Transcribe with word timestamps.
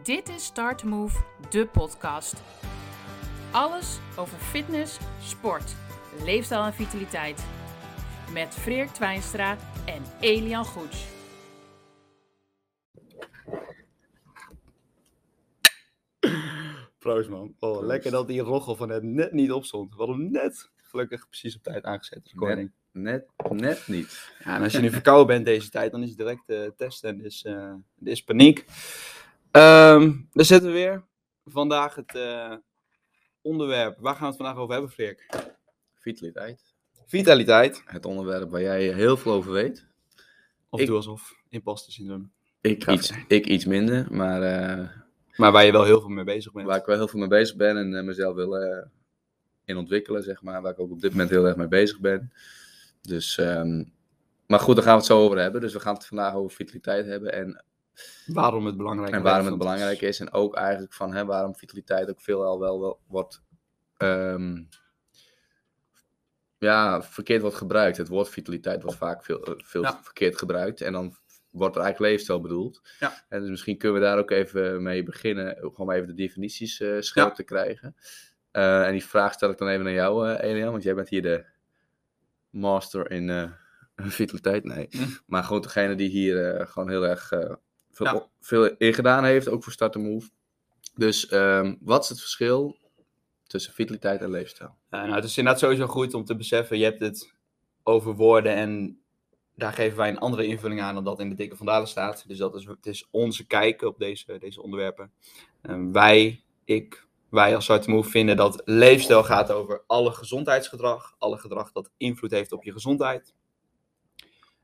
Dit 0.00 0.28
is 0.28 0.44
Start 0.44 0.84
Move, 0.84 1.24
de 1.50 1.66
podcast. 1.66 2.42
Alles 3.50 3.98
over 4.16 4.38
fitness, 4.38 4.98
sport, 5.20 5.74
leefstijl 6.24 6.64
en 6.64 6.72
vitaliteit. 6.72 7.44
Met 8.32 8.54
Freek 8.54 8.88
Twijnstra 8.88 9.56
en 9.84 10.02
Elian 10.20 10.64
Goets. 10.64 11.06
Proost 16.98 17.28
man. 17.28 17.54
Oh, 17.58 17.86
lekker 17.86 18.10
dat 18.10 18.28
die 18.28 18.40
roggel 18.40 18.76
van 18.76 18.88
net 18.88 19.02
net 19.02 19.32
niet 19.32 19.52
opstond. 19.52 19.90
We 19.90 19.96
hadden 19.96 20.16
hem 20.16 20.30
net 20.30 20.70
gelukkig 20.76 21.28
precies 21.28 21.56
op 21.56 21.62
tijd 21.62 21.84
aangezet. 21.84 22.28
Recording. 22.28 22.72
Net, 22.92 23.26
net 23.50 23.88
niet. 23.88 24.30
Ja, 24.44 24.56
en 24.56 24.62
als 24.62 24.72
je 24.72 24.80
nu 24.80 24.90
verkouden 24.90 25.26
bent 25.26 25.44
deze 25.44 25.70
tijd, 25.70 25.92
dan 25.92 26.02
is 26.02 26.08
het 26.08 26.18
direct 26.18 26.48
eh, 26.48 26.66
testen 26.76 27.08
en 27.08 27.18
dus, 27.18 27.44
er 27.44 27.80
is 28.02 28.24
paniek. 28.24 28.64
Ehm 29.52 30.12
daar 30.32 30.44
zitten 30.44 30.68
we 30.68 30.74
weer. 30.74 31.04
Vandaag 31.44 31.94
het 31.94 32.14
eh, 32.14 32.52
onderwerp. 33.42 33.98
Waar 34.00 34.12
gaan 34.12 34.22
we 34.22 34.26
het 34.28 34.36
vandaag 34.36 34.56
over 34.56 34.72
hebben, 34.72 34.90
Freek? 34.90 35.26
Vitaliteit. 35.94 36.74
Vitaliteit. 37.06 37.82
Het 37.86 38.06
onderwerp 38.06 38.50
waar 38.50 38.60
jij 38.62 38.82
heel 38.92 39.16
veel 39.16 39.32
over 39.32 39.52
weet. 39.52 39.86
Of 40.68 40.80
Ik- 40.80 40.86
doe 40.86 40.96
alsof. 40.96 41.32
Imposter 41.48 41.92
syndroom. 41.92 42.32
Ik 42.60 42.82
Graag. 42.82 42.94
iets, 42.96 43.12
ik 43.28 43.46
iets 43.46 43.64
minder, 43.64 44.06
maar 44.10 44.42
eh, 44.42 44.88
Maar 45.36 45.52
waar 45.52 45.64
je 45.64 45.72
wel 45.72 45.84
heel 45.84 46.00
veel 46.00 46.08
mee 46.08 46.24
bezig 46.24 46.52
bent. 46.52 46.66
waar 46.66 46.78
ik 46.78 46.84
wel 46.84 46.96
heel 46.96 47.08
veel 47.08 47.18
mee 47.20 47.28
bezig 47.28 47.56
ben 47.56 47.76
en 47.76 47.94
eh, 47.96 48.04
mezelf 48.04 48.34
wil 48.34 48.56
in 49.64 49.76
ontwikkelen, 49.76 50.22
zeg 50.22 50.42
maar. 50.42 50.62
Waar 50.62 50.72
ik 50.72 50.80
ook 50.80 50.90
op 50.90 51.00
dit 51.00 51.10
moment 51.10 51.30
heel 51.30 51.46
erg 51.46 51.56
mee 51.56 51.68
bezig 51.68 52.00
ben. 52.00 52.32
Dus, 53.00 53.38
ehm, 53.38 53.84
maar 54.46 54.60
goed, 54.60 54.74
daar 54.74 54.84
gaan 54.84 54.92
we 54.92 54.98
het 54.98 55.08
zo 55.08 55.18
over 55.24 55.38
hebben. 55.38 55.60
Dus 55.60 55.72
we 55.72 55.80
gaan 55.80 55.94
het 55.94 56.06
vandaag 56.06 56.34
over 56.34 56.56
vitaliteit 56.56 57.06
hebben 57.06 57.32
en, 57.32 57.64
Waarom 58.26 58.66
het 58.66 58.76
belangrijk 58.76 59.12
en 59.14 59.22
waarom 59.22 59.46
het 59.46 59.58
belangrijk 59.58 60.00
is. 60.00 60.20
En 60.20 60.32
ook 60.32 60.54
eigenlijk 60.56 60.92
van 60.92 61.14
hè, 61.14 61.24
waarom 61.24 61.56
vitaliteit 61.56 62.10
ook 62.10 62.20
veelal 62.20 62.58
wel, 62.60 62.80
wel 62.80 63.00
wordt, 63.06 63.42
ehm, 63.96 64.62
ja, 66.58 67.02
verkeerd 67.02 67.40
wordt 67.40 67.56
gebruikt. 67.56 67.96
Het 67.96 68.08
woord 68.08 68.28
vitaliteit 68.28 68.82
wordt 68.82 68.98
vaak 68.98 69.24
veel, 69.24 69.42
eh, 69.44 69.54
veel 69.56 69.82
Ja. 69.82 70.00
verkeerd 70.02 70.38
gebruikt. 70.38 70.80
En 70.80 70.92
dan 70.92 71.16
wordt 71.50 71.76
er 71.76 71.82
eigenlijk 71.82 72.12
leefstijl 72.12 72.40
bedoeld. 72.40 72.80
Ja. 73.00 73.24
En 73.28 73.40
dus 73.40 73.50
misschien 73.50 73.78
kunnen 73.78 74.00
we 74.00 74.06
daar 74.06 74.18
ook 74.18 74.30
even 74.30 74.82
mee 74.82 75.02
beginnen. 75.02 75.56
Gewoon 75.60 75.90
even 75.90 76.06
de 76.06 76.14
definities 76.14 76.80
eh 76.80 76.96
scherp 77.00 77.28
Ja. 77.28 77.34
te 77.34 77.42
krijgen. 77.42 77.96
Eh, 78.50 78.86
en 78.86 78.92
die 78.92 79.04
vraag 79.04 79.32
stel 79.32 79.50
ik 79.50 79.58
dan 79.58 79.68
even 79.68 79.84
naar 79.84 79.92
jou, 79.92 80.28
eh 80.28 80.50
Elian. 80.50 80.70
Want 80.70 80.82
jij 80.82 80.94
bent 80.94 81.08
hier 81.08 81.22
de 81.22 81.44
master 82.50 83.10
in 83.10 83.52
vitaliteit. 83.96 84.64
Nee. 84.64 84.86
Hm. 84.90 84.98
Maar 85.26 85.44
gewoon 85.44 85.62
degene 85.62 85.94
die 85.94 86.08
hier 86.08 86.66
gewoon 86.66 86.88
heel 86.88 87.06
erg 87.06 87.32
veel, 87.92 88.06
Ja. 88.06 88.26
veel 88.40 88.76
in 88.76 88.94
gedaan 88.94 89.24
heeft. 89.24 89.48
Ook 89.48 89.62
voor 89.62 89.72
Start 89.72 89.94
Move. 89.94 90.30
Dus 90.94 91.28
ehm, 91.28 91.74
wat 91.80 92.02
is 92.02 92.08
het 92.08 92.20
verschil 92.20 92.76
tussen 93.46 93.72
vitaliteit 93.72 94.20
en 94.20 94.30
leefstijl? 94.30 94.76
Ja, 94.90 95.02
nou, 95.02 95.14
het 95.14 95.24
is 95.24 95.36
inderdaad 95.38 95.62
sowieso 95.62 95.86
goed 95.86 96.14
om 96.14 96.24
te 96.24 96.36
beseffen, 96.36 96.78
je 96.78 96.84
hebt 96.84 97.00
het 97.00 97.34
over 97.82 98.14
woorden 98.14 98.54
en 98.54 99.00
daar 99.56 99.72
geven 99.72 99.98
wij 99.98 100.08
een 100.08 100.18
andere 100.18 100.46
invulling 100.46 100.80
aan 100.80 100.94
dan 100.94 101.04
dat 101.04 101.20
in 101.20 101.28
de 101.28 101.34
dikke 101.34 101.56
vandalen 101.56 101.88
staat. 101.88 102.24
Dus 102.28 102.38
dat 102.38 102.54
is, 102.54 102.64
het 102.66 102.86
is 102.86 103.08
onze 103.10 103.46
kijk 103.46 103.82
op 103.82 103.98
deze, 103.98 104.38
deze 104.38 104.62
onderwerpen. 104.62 105.12
En 105.62 105.92
wij, 105.92 106.42
ik, 106.64 107.06
wij 107.30 107.54
als 107.54 107.64
Zwarte 107.64 107.90
Move 107.90 108.10
vinden 108.10 108.36
dat 108.36 108.62
leefstijl 108.64 109.24
gaat 109.24 109.50
over 109.50 109.82
alle 109.86 110.12
gezondheidsgedrag, 110.12 111.14
alle 111.18 111.38
gedrag 111.38 111.72
dat 111.72 111.90
invloed 111.96 112.30
heeft 112.30 112.52
op 112.52 112.64
je 112.64 112.72
gezondheid. 112.72 113.34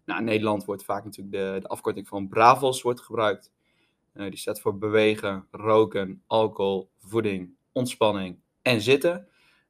Nou, 0.09 0.21
in 0.21 0.27
Nederland 0.27 0.65
wordt 0.65 0.85
vaak 0.85 1.05
natuurlijk 1.05 1.37
de, 1.37 1.59
de 1.61 1.69
afkorting 1.69 2.09
van 2.09 2.29
BRAVOS 2.29 2.83
wordt 2.83 3.01
gebruikt. 3.01 3.53
Eh, 4.13 4.29
die 4.29 4.39
staat 4.39 4.61
voor 4.61 4.79
bewegen, 4.79 5.47
roken, 5.51 6.23
alcohol, 6.27 6.91
voeding, 6.99 7.55
ontspanning 7.73 8.39
en 8.63 8.81
zitten. 8.81 9.29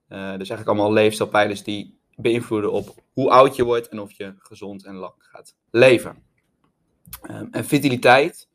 Dus 0.09 0.19
eigenlijk 0.19 0.69
allemaal 0.69 0.93
leefstijlpijlers 0.93 1.63
die 1.63 1.99
beïnvloeden 2.17 2.73
op 2.73 2.95
hoe 3.13 3.31
oud 3.31 3.57
je 3.57 3.65
wordt 3.65 3.89
en 3.89 4.01
of 4.01 4.13
je 4.13 4.35
gezond 4.39 4.85
en 4.85 4.95
lang 4.95 5.15
gaat 5.19 5.57
leven. 5.71 6.23
Ehm, 7.23 7.47
en 7.51 7.65
vitaliteit 7.65 8.49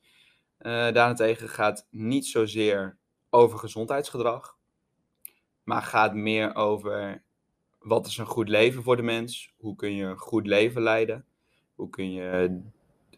eh, 0.58 0.92
daarentegen 0.92 1.50
gaat 1.50 1.88
niet 1.90 2.26
zozeer 2.26 2.98
over 3.30 3.60
gezondheidsgedrag, 3.60 4.58
maar 5.64 5.82
gaat 5.82 6.14
meer 6.14 6.56
over 6.56 7.24
wat 7.80 8.08
is 8.08 8.18
een 8.18 8.26
goed 8.26 8.50
leven 8.50 8.84
voor 8.84 8.96
de 8.96 9.02
mens, 9.02 9.54
hoe 9.58 9.76
kun 9.76 9.96
je 9.96 10.04
een 10.04 10.18
goed 10.18 10.48
leven 10.48 10.82
leiden, 10.82 11.26
hoe 11.76 11.90
kun 11.90 12.12
je 12.12 12.60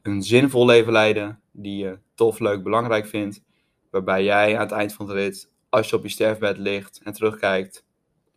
een 0.02 0.24
zinvol 0.24 0.66
leven 0.66 0.92
leiden 0.92 1.40
die 1.52 1.78
je 1.78 2.00
tof, 2.14 2.40
leuk, 2.40 2.64
belangrijk 2.64 3.06
vindt, 3.06 3.42
waarbij 3.90 4.24
jij 4.24 4.56
aan 4.56 4.62
het 4.62 4.72
eind 4.72 4.94
van 4.94 5.06
de 5.06 5.14
rit, 5.14 5.50
als 5.70 5.90
je 5.90 5.96
op 5.96 6.04
je 6.04 6.10
sterfbed 6.10 6.58
ligt 6.58 7.02
en 7.04 7.14
terugkijkt, 7.14 7.86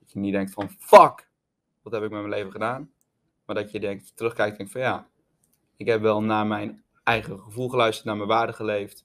dat 0.01 0.13
je 0.13 0.19
niet 0.19 0.33
denkt 0.33 0.53
van 0.53 0.71
fuck, 0.79 1.29
wat 1.83 1.93
heb 1.93 2.03
ik 2.03 2.11
met 2.11 2.21
mijn 2.21 2.33
leven 2.33 2.53
gedaan? 2.53 2.91
Maar 3.47 3.57
dat 3.57 3.71
je 3.71 3.81
denkt, 3.81 4.17
terugkijkt 4.17 4.51
en 4.51 4.57
denkt 4.57 4.73
van 4.73 4.81
ja, 4.81 5.09
ik 5.77 5.87
heb 5.87 6.01
wel 6.01 6.23
naar 6.23 6.47
mijn 6.47 6.83
eigen 7.05 7.39
gevoel 7.39 7.69
geluisterd, 7.69 8.07
naar 8.07 8.17
mijn 8.17 8.29
waarden 8.29 8.55
geleefd 8.55 9.05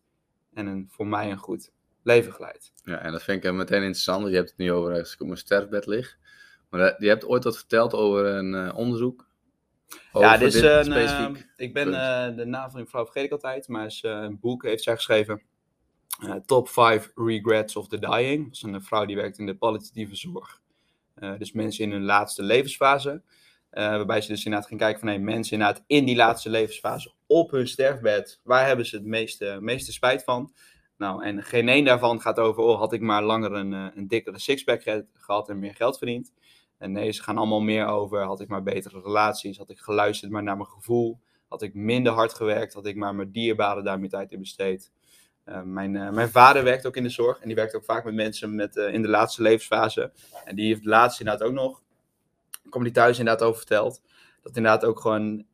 en 0.53 0.67
een, 0.67 0.87
voor 0.91 1.07
mij 1.07 1.31
een 1.31 1.37
goed 1.37 1.71
leven 2.03 2.33
geleid. 2.33 2.71
Ja, 2.83 2.97
en 2.99 3.11
dat 3.11 3.23
vind 3.23 3.43
ik 3.43 3.53
meteen 3.53 3.81
interessant. 3.81 4.27
Je 4.27 4.35
hebt 4.35 4.49
het 4.49 4.57
nu 4.57 4.71
over 4.71 4.93
als 4.99 5.13
ik 5.13 5.21
op 5.21 5.27
mijn 5.27 5.39
sterfbed 5.39 5.85
lig. 5.85 6.17
Maar 6.69 6.79
eh, 6.79 6.99
je 6.99 7.07
hebt 7.07 7.25
ooit 7.25 7.43
wat 7.43 7.57
verteld 7.57 7.93
over 7.93 8.25
een 8.25 8.53
eh, 8.53 8.77
onderzoek. 8.77 9.27
Ja, 10.13 10.37
dit 10.37 10.53
is 10.53 10.61
een, 10.61 10.83
specifiek 10.83 11.35
eh, 11.37 11.65
ik 11.65 11.73
ben 11.73 11.87
eh, 11.93 12.35
de 12.35 12.45
naam 12.45 12.69
van 12.71 12.79
die 12.79 12.89
vrouw 12.89 13.03
vergeet 13.03 13.23
ik 13.23 13.31
altijd, 13.31 13.67
maar 13.67 13.85
is, 13.85 14.01
eh, 14.03 14.11
een 14.11 14.39
boek 14.39 14.63
heeft 14.63 14.83
zij 14.83 14.95
geschreven. 14.95 15.41
eh, 16.23 16.35
Top 16.45 16.69
5 16.69 17.11
Regrets 17.15 17.75
of 17.75 17.87
the 17.87 17.99
Dying. 17.99 18.43
Dat 18.45 18.53
is 18.53 18.61
een 18.61 18.81
vrouw 18.83 19.05
die 19.05 19.15
werkt 19.15 19.37
in 19.39 19.45
de 19.45 19.55
palliatieve 19.55 20.15
zorg. 20.15 20.61
Dus 21.37 21.51
mensen 21.51 21.83
in 21.83 21.91
hun 21.91 22.03
laatste 22.03 22.43
levensfase. 22.43 23.21
Waarbij 23.69 24.21
ze 24.21 24.27
dus 24.27 24.45
inderdaad 24.45 24.69
gaan 24.69 24.77
kijken 24.77 24.99
van 24.99 25.07
hey, 25.09 25.19
mensen 25.19 25.53
inderdaad 25.53 25.83
in 25.87 26.05
die 26.05 26.15
laatste 26.15 26.49
levensfase 26.49 27.11
op 27.27 27.51
hun 27.51 27.67
sterfbed. 27.67 28.39
Waar 28.43 28.65
hebben 28.67 28.85
ze 28.85 28.95
het 28.95 29.05
meeste, 29.05 29.57
meeste 29.61 29.91
spijt 29.91 30.23
van? 30.23 30.53
Nou, 30.97 31.23
en 31.23 31.43
geen 31.43 31.69
één 31.69 31.85
daarvan 31.85 32.21
gaat 32.21 32.39
over, 32.39 32.63
oh, 32.63 32.77
had 32.79 32.93
ik 32.93 33.01
maar 33.01 33.23
langer 33.23 33.51
een, 33.51 33.71
een 33.71 34.07
dikkere 34.07 34.39
sixpack 34.39 34.81
ge- 34.83 35.05
gehad 35.13 35.49
en 35.49 35.59
meer 35.59 35.75
geld 35.75 35.97
verdiend. 35.97 36.31
En 36.83 36.91
nee, 36.91 37.11
ze 37.11 37.23
gaan 37.23 37.37
allemaal 37.37 37.61
meer 37.61 37.85
over, 37.85 38.21
had 38.23 38.41
ik 38.41 38.47
maar 38.47 38.63
betere 38.63 39.01
relaties, 39.01 39.57
had 39.57 39.69
ik 39.69 39.79
geluisterd 39.79 40.31
maar 40.31 40.43
naar 40.43 40.57
mijn 40.57 40.69
gevoel, 40.69 41.19
had 41.47 41.61
ik 41.61 41.73
minder 41.73 42.13
hard 42.13 42.33
gewerkt, 42.33 42.73
had 42.73 42.85
ik 42.85 42.95
maar 42.95 43.15
mijn 43.15 43.31
dierbaren 43.31 43.83
daar 43.83 43.99
meer 43.99 44.09
tijd 44.09 44.31
in 44.31 44.39
besteed. 44.39 44.91
Eh, 45.43 45.61
mijn, 45.61 45.95
eh, 45.95 46.09
mijn 46.09 46.29
vader 46.29 46.63
werkt 46.63 46.85
ook 46.85 46.95
in 46.95 47.03
de 47.03 47.09
zorg 47.09 47.39
en 47.39 47.47
die 47.47 47.55
werkt 47.55 47.75
ook 47.75 47.83
vaak 47.83 48.03
met 48.03 48.13
mensen 48.13 48.55
met, 48.55 48.77
eh, 48.77 48.93
in 48.93 49.01
de 49.01 49.07
laatste 49.07 49.41
levensfase. 49.41 50.11
En 50.45 50.55
die 50.55 50.67
heeft 50.67 50.85
laatst 50.85 51.19
inderdaad 51.19 51.47
ook 51.47 51.53
nog, 51.53 51.81
kwam 52.69 52.83
die 52.83 52.93
thuis 52.93 53.19
inderdaad 53.19 53.43
over 53.47 53.57
verteld, 53.57 54.01
dat 54.41 54.55
inderdaad 54.55 54.85
ook 54.85 54.99
gewoon 54.99 55.45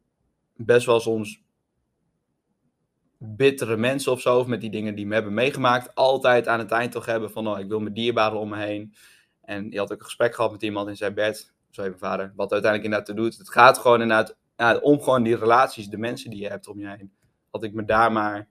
best 0.56 0.85
wel 0.85 1.00
soms 1.00 1.41
bittere 3.17 3.78
mensen 3.78 4.11
of 4.11 4.22
zo, 4.22 4.40
of 4.40 4.47
met 4.47 4.61
die 4.61 4.69
dingen 4.69 4.96
die 4.96 5.07
me 5.07 5.13
hebben 5.13 5.34
meegemaakt, 5.34 5.96
altijd 5.96 6.47
aan 6.47 6.59
het 6.59 6.72
eind 6.72 6.91
toch 6.91 7.06
hebben 7.06 7.31
van, 7.31 7.47
oh, 7.47 7.59
ik 7.59 7.67
wil 7.67 7.79
mijn 7.79 7.94
dierbaren 7.94 8.40
om 8.40 8.50
me 8.50 8.57
heen. 8.57 8.94
En 9.49 9.69
die 9.69 9.79
had 9.79 9.91
ook 9.91 9.99
een 9.99 10.05
gesprek 10.05 10.35
gehad 10.35 10.51
met 10.51 10.63
iemand 10.63 10.87
in 10.87 10.97
zijn 10.97 11.13
bed, 11.13 11.53
zo 11.69 11.81
even 11.81 11.99
vader, 11.99 12.33
wat 12.35 12.51
uiteindelijk 12.51 12.83
inderdaad 12.83 13.15
te 13.15 13.21
doet. 13.21 13.37
Het 13.37 13.49
gaat 13.49 13.77
gewoon 13.77 14.01
inderdaad 14.01 14.37
ja, 14.57 14.77
om 14.77 15.01
gewoon 15.01 15.23
die 15.23 15.35
relaties, 15.35 15.87
de 15.87 15.97
mensen 15.97 16.29
die 16.29 16.41
je 16.41 16.47
hebt 16.47 16.67
om 16.67 16.79
je 16.79 16.87
heen. 16.87 17.11
Dat 17.51 17.63
ik 17.63 17.73
me 17.73 17.85
daar 17.85 18.11
maar 18.11 18.47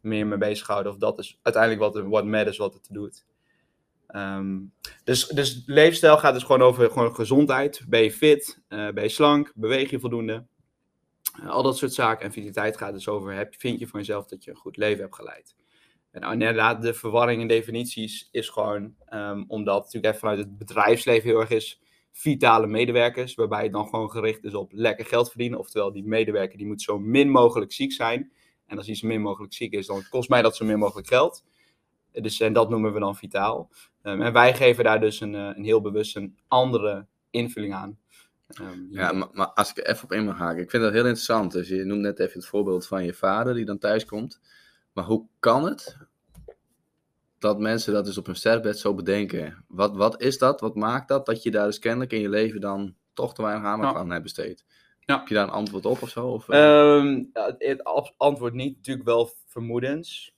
meer 0.00 0.26
mee 0.26 0.38
bezig 0.38 0.66
houden, 0.66 0.92
of 0.92 0.98
dat 0.98 1.18
is 1.18 1.38
uiteindelijk 1.42 1.82
wat, 1.82 2.04
what 2.06 2.24
matters, 2.24 2.56
wat 2.56 2.74
het 2.74 2.88
doet. 2.90 3.24
Ehm, 4.06 4.58
dus, 5.04 5.26
dus 5.26 5.62
leefstijl 5.66 6.18
gaat 6.18 6.34
dus 6.34 6.42
gewoon 6.42 6.62
over 6.62 6.90
gewoon 6.90 7.14
gezondheid. 7.14 7.82
Ben 7.88 8.02
je 8.02 8.12
fit? 8.12 8.60
Eh, 8.68 8.88
ben 8.88 9.02
je 9.02 9.08
slank? 9.08 9.52
Beweeg 9.54 9.90
je 9.90 10.00
voldoende? 10.00 10.46
Eh, 11.40 11.48
al 11.48 11.62
dat 11.62 11.76
soort 11.76 11.94
zaken. 11.94 12.24
En 12.24 12.32
vitaliteit 12.32 12.76
gaat 12.76 12.92
dus 12.92 13.08
over, 13.08 13.32
heb, 13.32 13.54
vind 13.58 13.78
je 13.78 13.86
van 13.86 14.00
jezelf 14.00 14.26
dat 14.26 14.44
je 14.44 14.50
een 14.50 14.56
goed 14.56 14.76
leven 14.76 15.00
hebt 15.02 15.14
geleid? 15.14 15.54
En 16.10 16.20
nou, 16.20 16.32
inderdaad, 16.32 16.82
de 16.82 16.94
verwarring 16.94 17.40
in 17.40 17.48
definities 17.48 18.28
is 18.30 18.48
gewoon 18.48 18.94
ehm, 19.06 19.44
omdat 19.46 19.78
natuurlijk 19.84 20.06
even 20.06 20.18
vanuit 20.18 20.38
het 20.38 20.58
bedrijfsleven 20.58 21.28
heel 21.28 21.40
erg 21.40 21.50
is 21.50 21.80
vitale 22.12 22.66
medewerkers, 22.66 23.34
waarbij 23.34 23.62
het 23.62 23.72
dan 23.72 23.88
gewoon 23.88 24.10
gericht 24.10 24.44
is 24.44 24.54
op 24.54 24.72
lekker 24.72 25.06
geld 25.06 25.28
verdienen. 25.28 25.58
Oftewel, 25.58 25.92
die 25.92 26.04
medewerker 26.04 26.58
die 26.58 26.66
moet 26.66 26.82
zo 26.82 26.98
min 26.98 27.30
mogelijk 27.30 27.72
ziek 27.72 27.92
zijn. 27.92 28.32
En 28.66 28.76
als 28.76 28.86
hij 28.86 28.94
zo 28.94 29.06
min 29.06 29.20
mogelijk 29.20 29.54
ziek 29.54 29.72
is, 29.72 29.86
dan 29.86 30.02
kost 30.10 30.28
mij 30.28 30.42
dat 30.42 30.56
zo 30.56 30.64
min 30.64 30.78
mogelijk 30.78 31.08
geld. 31.08 31.44
Dus, 32.12 32.40
en 32.40 32.52
dat 32.52 32.70
noemen 32.70 32.92
we 32.92 33.00
dan 33.00 33.16
vitaal. 33.16 33.70
Ehm, 34.02 34.22
en 34.22 34.32
wij 34.32 34.54
geven 34.54 34.84
daar 34.84 35.00
dus 35.00 35.20
een, 35.20 35.34
eh, 35.34 35.50
een 35.54 35.64
heel 35.64 35.80
bewust 35.80 36.16
een 36.16 36.38
andere 36.48 37.06
invulling 37.30 37.74
aan. 37.74 37.98
Ehm, 38.48 38.78
Ja, 38.90 39.12
maar, 39.12 39.28
maar 39.32 39.46
als 39.52 39.70
ik 39.70 39.76
er 39.76 39.86
even 39.86 40.04
op 40.04 40.12
in 40.12 40.24
mag 40.24 40.38
haken. 40.38 40.62
Ik 40.62 40.70
vind 40.70 40.82
dat 40.82 40.92
heel 40.92 41.04
interessant. 41.04 41.52
Dus 41.52 41.68
je 41.68 41.84
noemt 41.84 42.00
net 42.00 42.18
even 42.18 42.38
het 42.38 42.48
voorbeeld 42.48 42.86
van 42.86 43.04
je 43.04 43.14
vader 43.14 43.54
die 43.54 43.64
dan 43.64 43.78
thuis 43.78 44.04
komt. 44.04 44.40
Maar 45.00 45.08
hoe 45.08 45.26
kan 45.38 45.64
het 45.64 45.96
dat 47.38 47.58
mensen 47.58 47.92
dat 47.92 48.04
dus 48.04 48.18
op 48.18 48.26
hun 48.26 48.36
sterfbed 48.36 48.78
zo 48.78 48.94
bedenken? 48.94 49.64
Wat, 49.68 49.96
wat 49.96 50.22
is 50.22 50.38
dat? 50.38 50.60
Wat 50.60 50.74
maakt 50.74 51.08
dat? 51.08 51.26
Dat 51.26 51.42
je 51.42 51.50
daar 51.50 51.66
dus 51.66 51.78
kennelijk 51.78 52.12
in 52.12 52.20
je 52.20 52.28
leven 52.28 52.60
dan 52.60 52.94
toch 53.12 53.34
te 53.34 53.42
weinig 53.42 53.64
aandacht 53.64 53.96
aan 53.96 54.10
hebt 54.10 54.22
besteed. 54.22 54.64
Ja. 55.00 55.18
Heb 55.18 55.28
je 55.28 55.34
daar 55.34 55.44
een 55.44 55.52
antwoord 55.52 55.86
op 55.86 56.02
of 56.02 56.08
zo? 56.08 56.26
Of, 56.26 56.48
eh? 56.48 56.96
Ehm, 56.96 57.24
het, 57.58 57.84
antwoord 58.16 58.54
niet, 58.54 58.76
natuurlijk 58.76 59.06
wel 59.06 59.30
vermoedens. 59.46 60.34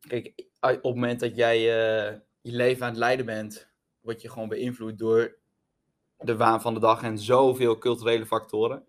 kijk, 0.00 0.32
op 0.60 0.70
het 0.70 0.82
moment 0.82 1.20
dat 1.20 1.36
jij 1.36 1.58
uh, 1.58 2.18
je 2.40 2.52
leven 2.52 2.82
aan 2.82 2.90
het 2.90 2.98
leiden 2.98 3.26
bent, 3.26 3.68
word 4.00 4.22
je 4.22 4.30
gewoon 4.30 4.48
beïnvloed 4.48 4.98
door 4.98 5.38
de 6.18 6.36
waan 6.36 6.60
van 6.60 6.74
de 6.74 6.80
dag 6.80 7.02
en 7.02 7.18
zoveel 7.18 7.78
culturele 7.78 8.26
factoren. 8.26 8.84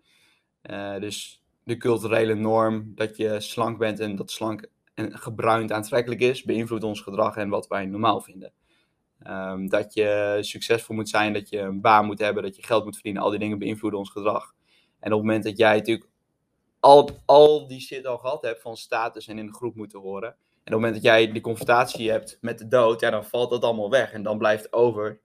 Uh, 0.61 0.99
dus 0.99 1.44
de 1.65 1.77
culturele 1.77 2.35
norm 2.35 2.91
dat 2.95 3.17
je 3.17 3.39
slank 3.39 3.77
bent 3.77 3.99
en 3.99 4.15
dat 4.15 4.31
slank 4.31 4.67
en 4.93 5.17
gebruind 5.17 5.71
aantrekkelijk 5.71 6.21
is, 6.21 6.43
beïnvloedt 6.43 6.83
ons 6.83 7.01
gedrag 7.01 7.35
en 7.35 7.49
wat 7.49 7.67
wij 7.67 7.85
normaal 7.85 8.21
vinden. 8.21 8.51
Um, 9.27 9.69
dat 9.69 9.93
je 9.93 10.37
succesvol 10.41 10.95
moet 10.95 11.09
zijn, 11.09 11.33
dat 11.33 11.49
je 11.49 11.59
een 11.59 11.81
baan 11.81 12.05
moet 12.05 12.19
hebben, 12.19 12.43
dat 12.43 12.55
je 12.55 12.63
geld 12.63 12.83
moet 12.83 12.93
verdienen, 12.93 13.21
al 13.21 13.29
die 13.29 13.39
dingen 13.39 13.59
beïnvloeden 13.59 13.99
ons 13.99 14.09
gedrag. 14.09 14.53
En 14.99 15.11
op 15.11 15.17
het 15.17 15.27
moment 15.27 15.43
dat 15.43 15.57
jij 15.57 15.75
natuurlijk 15.75 16.09
al, 16.79 17.09
al 17.25 17.67
die 17.67 17.81
shit 17.81 18.05
al 18.05 18.17
gehad 18.17 18.41
hebt 18.41 18.61
van 18.61 18.77
status 18.77 19.27
en 19.27 19.37
in 19.37 19.45
de 19.45 19.53
groep 19.53 19.75
moeten 19.75 19.99
horen, 19.99 20.35
en 20.65 20.73
op 20.73 20.81
het 20.81 20.91
moment 20.91 20.93
dat 20.93 21.03
jij 21.03 21.31
die 21.31 21.41
confrontatie 21.41 22.11
hebt 22.11 22.37
met 22.41 22.57
de 22.57 22.67
dood, 22.67 22.99
ja, 22.99 23.09
dan 23.09 23.25
valt 23.25 23.49
dat 23.49 23.63
allemaal 23.63 23.89
weg. 23.89 24.11
En 24.11 24.23
dan 24.23 24.37
blijft 24.37 24.73
over 24.73 25.19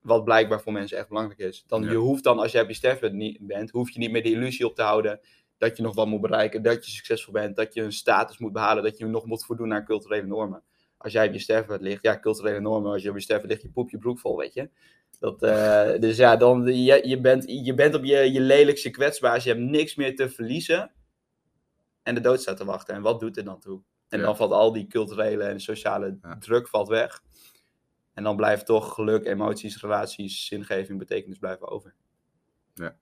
wat 0.00 0.24
blijkbaar 0.24 0.60
voor 0.60 0.72
mensen 0.72 0.98
echt 0.98 1.08
belangrijk 1.08 1.38
is. 1.40 1.64
Dan, 1.66 1.82
Je 1.82 1.94
hoeft 1.94 2.24
dan, 2.24 2.38
als 2.38 2.52
jij 2.52 2.62
op 2.62 2.68
je 2.68 2.74
sterfbed 2.74 3.38
bent, 3.40 3.70
hoef 3.70 3.90
je 3.90 3.98
niet 3.98 4.10
meer 4.10 4.22
de 4.22 4.30
illusie 4.30 4.66
op 4.66 4.74
te 4.74 4.82
houden 4.82 5.20
dat 5.62 5.76
je 5.76 5.82
nog 5.82 5.94
wat 5.94 6.06
moet 6.06 6.20
bereiken, 6.20 6.62
dat 6.62 6.86
je 6.86 6.90
succesvol 6.90 7.32
bent, 7.32 7.56
dat 7.56 7.74
je 7.74 7.82
een 7.82 7.92
status 7.92 8.38
moet 8.38 8.52
behalen, 8.52 8.82
dat 8.82 8.98
je 8.98 9.06
nog 9.06 9.26
moet 9.26 9.44
voldoen 9.44 9.72
aan 9.72 9.84
culturele 9.84 10.26
normen. 10.26 10.62
Als 10.96 11.12
jij 11.12 11.26
op 11.26 11.32
je 11.32 11.38
sterfbed 11.38 11.80
ligt, 11.80 12.02
ja, 12.02 12.18
culturele 12.20 12.60
normen, 12.60 12.92
als 12.92 13.02
je 13.02 13.08
op 13.08 13.14
je 13.14 13.22
sterfbed 13.22 13.50
ligt, 13.50 13.62
je 13.62 13.68
poep 13.68 13.90
je 13.90 13.98
broek 13.98 14.18
vol, 14.18 14.36
weet 14.36 14.54
je. 14.54 14.68
Dat, 15.18 15.42
uh, 15.42 16.00
dus 16.00 16.16
ja, 16.16 16.36
dan, 16.36 16.66
je, 16.66 17.08
je, 17.08 17.20
bent, 17.20 17.44
je 17.46 17.74
bent 17.74 17.94
op 17.94 18.04
je, 18.04 18.32
je 18.32 18.40
lelijkste 18.40 18.90
kwetsbaar, 18.90 19.42
je 19.42 19.48
hebt 19.48 19.60
niks 19.60 19.94
meer 19.94 20.16
te 20.16 20.30
verliezen. 20.30 20.92
En 22.02 22.14
de 22.14 22.20
dood 22.20 22.40
staat 22.40 22.56
te 22.56 22.64
wachten. 22.64 22.94
En 22.94 23.02
wat 23.02 23.20
doet 23.20 23.36
er 23.36 23.44
dan 23.44 23.60
toe? 23.60 23.80
En 24.08 24.20
dan 24.20 24.36
valt 24.36 24.52
al 24.52 24.72
die 24.72 24.86
culturele 24.86 25.44
en 25.44 25.60
sociale 25.60 26.18
druk 26.38 26.68
valt 26.68 26.88
weg. 26.88 27.22
En 28.14 28.22
dan 28.22 28.36
blijft 28.36 28.66
toch 28.66 28.94
geluk, 28.94 29.26
emoties, 29.26 29.80
relaties, 29.80 30.46
zingeving, 30.46 30.98
betekenis 30.98 31.38
blijven 31.38 31.68
over. 31.68 31.94
Ja. 32.74 32.96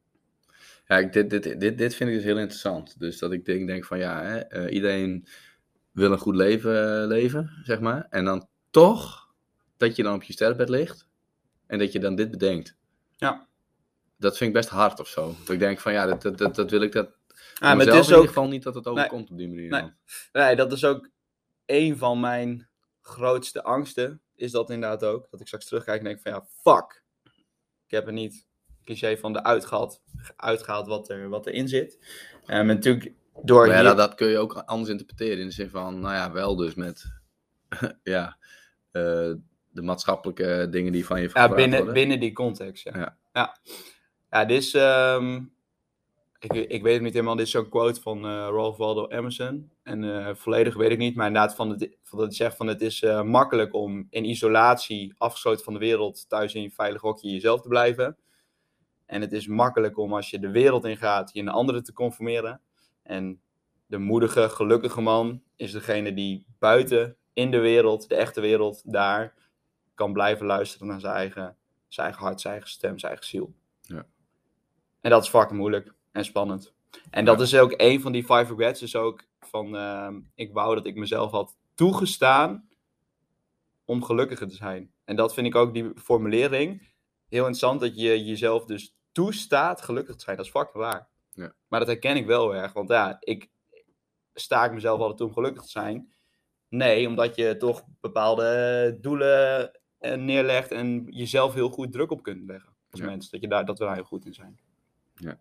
Ja, 0.91 1.03
dit, 1.03 1.31
dit, 1.31 1.61
dit, 1.61 1.79
dit 1.79 1.95
vind 1.95 2.11
ik 2.11 2.17
dus 2.17 2.25
heel 2.25 2.39
interessant. 2.39 2.99
Dus 2.99 3.19
dat 3.19 3.33
ik 3.33 3.45
denk, 3.45 3.67
denk 3.67 3.85
van 3.85 3.99
ja, 3.99 4.23
hè, 4.23 4.65
uh, 4.65 4.75
iedereen 4.75 5.27
wil 5.91 6.13
een 6.13 6.19
goed 6.19 6.35
leven 6.35 7.03
uh, 7.03 7.07
leven, 7.07 7.51
zeg 7.65 7.81
maar. 7.81 8.07
En 8.09 8.25
dan 8.25 8.49
toch 8.71 9.29
dat 9.77 9.97
je 9.97 10.03
dan 10.03 10.15
op 10.15 10.23
je 10.23 10.33
sterfbed 10.33 10.69
ligt 10.69 11.09
en 11.67 11.79
dat 11.79 11.93
je 11.93 12.01
dan 12.01 12.15
dit 12.15 12.31
bedenkt. 12.31 12.77
Ja. 13.17 13.47
Dat 14.17 14.37
vind 14.37 14.51
ik 14.51 14.57
best 14.57 14.69
hard 14.69 15.01
of 15.01 15.09
zo. 15.09 15.35
Dat 15.39 15.49
ik 15.49 15.59
denk 15.59 15.81
van 15.81 15.93
ja, 15.93 16.07
dat, 16.07 16.39
dat, 16.39 16.55
dat, 16.55 16.71
wil 16.71 16.83
ik 16.83 16.93
dat. 16.93 17.11
Ja, 17.55 17.75
maar 17.75 17.87
het 17.87 17.95
is 17.95 18.09
in 18.09 18.15
ieder 18.15 18.29
geval 18.29 18.49
niet 18.49 18.63
dat 18.63 18.75
het 18.75 18.87
overkomt 18.87 19.23
nee, 19.23 19.31
op 19.31 19.39
die 19.39 19.49
manier. 19.49 19.71
Nee. 19.71 19.93
nee, 20.33 20.57
dat 20.57 20.73
is 20.73 20.85
ook 20.85 21.09
een 21.67 21.99
van 21.99 22.21
mijn 22.21 22.69
grootste 23.01 23.63
angsten. 23.63 24.23
Is 24.35 24.51
dat 24.51 24.71
inderdaad 24.71 25.05
ook. 25.05 25.27
Dat 25.31 25.41
ik 25.41 25.47
straks 25.47 25.67
terugkijk 25.67 25.99
en 25.99 26.05
denk 26.05 26.21
van 26.21 26.33
ja, 26.33 26.47
fuck. 26.63 27.05
Ik 27.87 27.91
heb 27.91 28.07
er 28.07 28.13
niet 28.13 28.49
cliché 28.91 29.17
van 29.17 29.33
de 29.33 29.43
uitgehaald, 29.43 30.03
uitgehaald 30.37 30.87
wat, 30.87 31.09
er, 31.09 31.29
wat 31.29 31.47
erin 31.47 31.69
zit. 31.69 31.99
Um, 32.47 32.67
natuurlijk 32.67 33.13
door 33.43 33.67
maar 33.67 33.77
ja, 33.77 33.83
dat, 33.83 33.97
dat, 33.97 34.15
kun 34.15 34.29
je 34.29 34.39
ook 34.39 34.53
anders 34.53 34.91
interpreteren. 34.91 35.39
In 35.39 35.47
de 35.47 35.53
zin 35.53 35.71
van, 35.71 36.01
nou 36.01 36.15
ja, 36.15 36.33
wel 36.33 36.57
dus 36.57 36.75
met 36.75 37.05
ja, 38.03 38.37
uh, 38.93 39.35
de 39.71 39.83
maatschappelijke 39.83 40.67
dingen 40.71 40.93
die 40.93 41.07
van 41.07 41.21
je 41.21 41.31
ja, 41.33 41.49
binnen, 41.49 41.77
worden. 41.77 41.95
binnen 41.95 42.21
die 42.21 42.33
context, 42.33 42.85
ja. 42.85 42.99
Ja, 42.99 43.17
ja. 43.33 43.57
ja 44.31 44.45
dit 44.45 44.59
is... 44.59 44.75
Um, 44.75 45.53
ik, 46.39 46.53
ik 46.53 46.83
weet 46.83 46.95
het 46.95 47.03
niet 47.03 47.13
helemaal, 47.13 47.37
dit 47.37 47.47
is 47.47 47.53
zo'n 47.53 47.69
quote 47.69 48.01
van 48.01 48.25
uh, 48.25 48.31
Ralph 48.31 48.77
Waldo 48.77 49.09
Emerson. 49.09 49.71
En 49.83 50.03
uh, 50.03 50.29
volledig 50.35 50.75
weet 50.75 50.91
ik 50.91 50.99
niet, 50.99 51.17
maar 51.17 51.27
inderdaad 51.27 51.55
van, 51.55 51.71
het, 51.71 51.99
van 52.03 52.19
dat 52.19 52.27
hij 52.27 52.37
zegt 52.37 52.57
van 52.57 52.67
het 52.67 52.81
is 52.81 53.05
makkelijk 53.25 53.75
om 53.75 54.07
in 54.11 54.25
isolatie, 54.25 55.15
afgesloten 55.19 55.65
van 55.65 55.73
de 55.73 55.79
wereld, 55.79 56.29
thuis 56.29 56.55
in 56.55 56.63
je 56.63 56.71
veilig 56.71 57.01
hokje 57.01 57.31
jezelf 57.31 57.61
te 57.61 57.69
blijven. 57.69 58.17
En 59.11 59.21
het 59.21 59.33
is 59.33 59.47
makkelijk 59.47 59.99
om 59.99 60.15
als 60.15 60.31
je 60.31 60.39
de 60.39 60.51
wereld 60.51 60.85
ingaat, 60.85 61.33
je 61.33 61.39
in 61.39 61.49
anderen 61.49 61.85
te 61.85 61.93
conformeren. 61.93 62.61
En 63.03 63.41
de 63.87 63.99
moedige, 63.99 64.49
gelukkige 64.49 65.01
man 65.01 65.43
is 65.57 65.73
degene 65.73 66.15
die 66.15 66.47
buiten 66.59 67.17
in 67.33 67.51
de 67.51 67.59
wereld, 67.59 68.09
de 68.09 68.15
echte 68.15 68.41
wereld, 68.41 68.93
daar 68.93 69.35
kan 69.95 70.13
blijven 70.13 70.47
luisteren 70.47 70.87
naar 70.87 71.01
zijn 71.01 71.15
eigen, 71.15 71.57
zijn 71.89 72.07
eigen 72.07 72.25
hart, 72.25 72.41
zijn 72.41 72.53
eigen 72.53 72.71
stem, 72.71 72.99
zijn 72.99 73.13
eigen 73.13 73.31
ziel. 73.31 73.55
Ja. 73.81 74.07
En 75.01 75.11
dat 75.11 75.23
is 75.23 75.29
fucking 75.29 75.59
moeilijk 75.59 75.95
en 76.13 76.25
spannend. 76.25 76.75
En 77.11 77.25
dat 77.25 77.41
is 77.41 77.57
ook 77.57 77.75
een 77.77 78.01
van 78.01 78.13
die 78.13 78.23
five 78.23 78.55
regrets. 78.55 78.81
Dus 78.81 78.97
ook 78.97 79.25
van, 79.41 79.75
uh, 79.75 80.09
ik 80.35 80.53
wou 80.53 80.75
dat 80.75 80.87
ik 80.87 80.95
mezelf 80.95 81.31
had 81.31 81.57
toegestaan 81.75 82.69
om 83.85 84.05
gelukkiger 84.05 84.49
te 84.49 84.57
zijn. 84.57 84.93
En 85.05 85.17
dat 85.17 85.35
vind 85.35 85.47
ik 85.47 85.55
ook, 85.55 85.75
die 85.75 85.93
formulering, 85.97 86.89
heel 87.29 87.47
interessant. 87.47 87.81
Dat 87.81 88.01
je 88.01 88.25
jezelf 88.25 88.65
dus 88.65 88.99
toestaat 89.13 89.83
gelukkig 89.83 90.17
te 90.17 90.23
zijn. 90.23 90.37
Dat 90.37 90.45
is 90.45 90.51
fucking 90.51 90.85
waar. 90.85 91.09
Ja. 91.33 91.53
Maar 91.69 91.79
dat 91.79 91.89
herken 91.89 92.17
ik 92.17 92.27
wel 92.27 92.55
erg. 92.55 92.73
Want 92.73 92.89
ja, 92.89 93.17
ik 93.21 93.49
sta 94.35 94.65
ik 94.65 94.73
mezelf 94.73 95.01
altijd 95.01 95.19
toe 95.19 95.27
om 95.27 95.33
gelukkig 95.33 95.63
te 95.63 95.69
zijn. 95.69 96.13
Nee, 96.69 97.09
omdat 97.09 97.37
je 97.37 97.57
toch 97.57 97.85
bepaalde 98.01 98.99
doelen 99.01 99.71
eh, 99.99 100.15
neerlegt 100.15 100.71
en 100.71 101.05
jezelf 101.09 101.55
heel 101.55 101.69
goed 101.69 101.93
druk 101.93 102.11
op 102.11 102.23
kunt 102.23 102.47
leggen. 102.47 102.73
Als 102.91 103.01
ja. 103.01 103.07
mens. 103.07 103.31
Dat, 103.31 103.41
je 103.41 103.49
daar, 103.49 103.65
dat 103.65 103.79
we 103.79 103.85
daar 103.85 103.95
heel 103.95 104.05
goed 104.05 104.25
in 104.25 104.35
zijn. 104.35 104.61
Ja. 105.15 105.39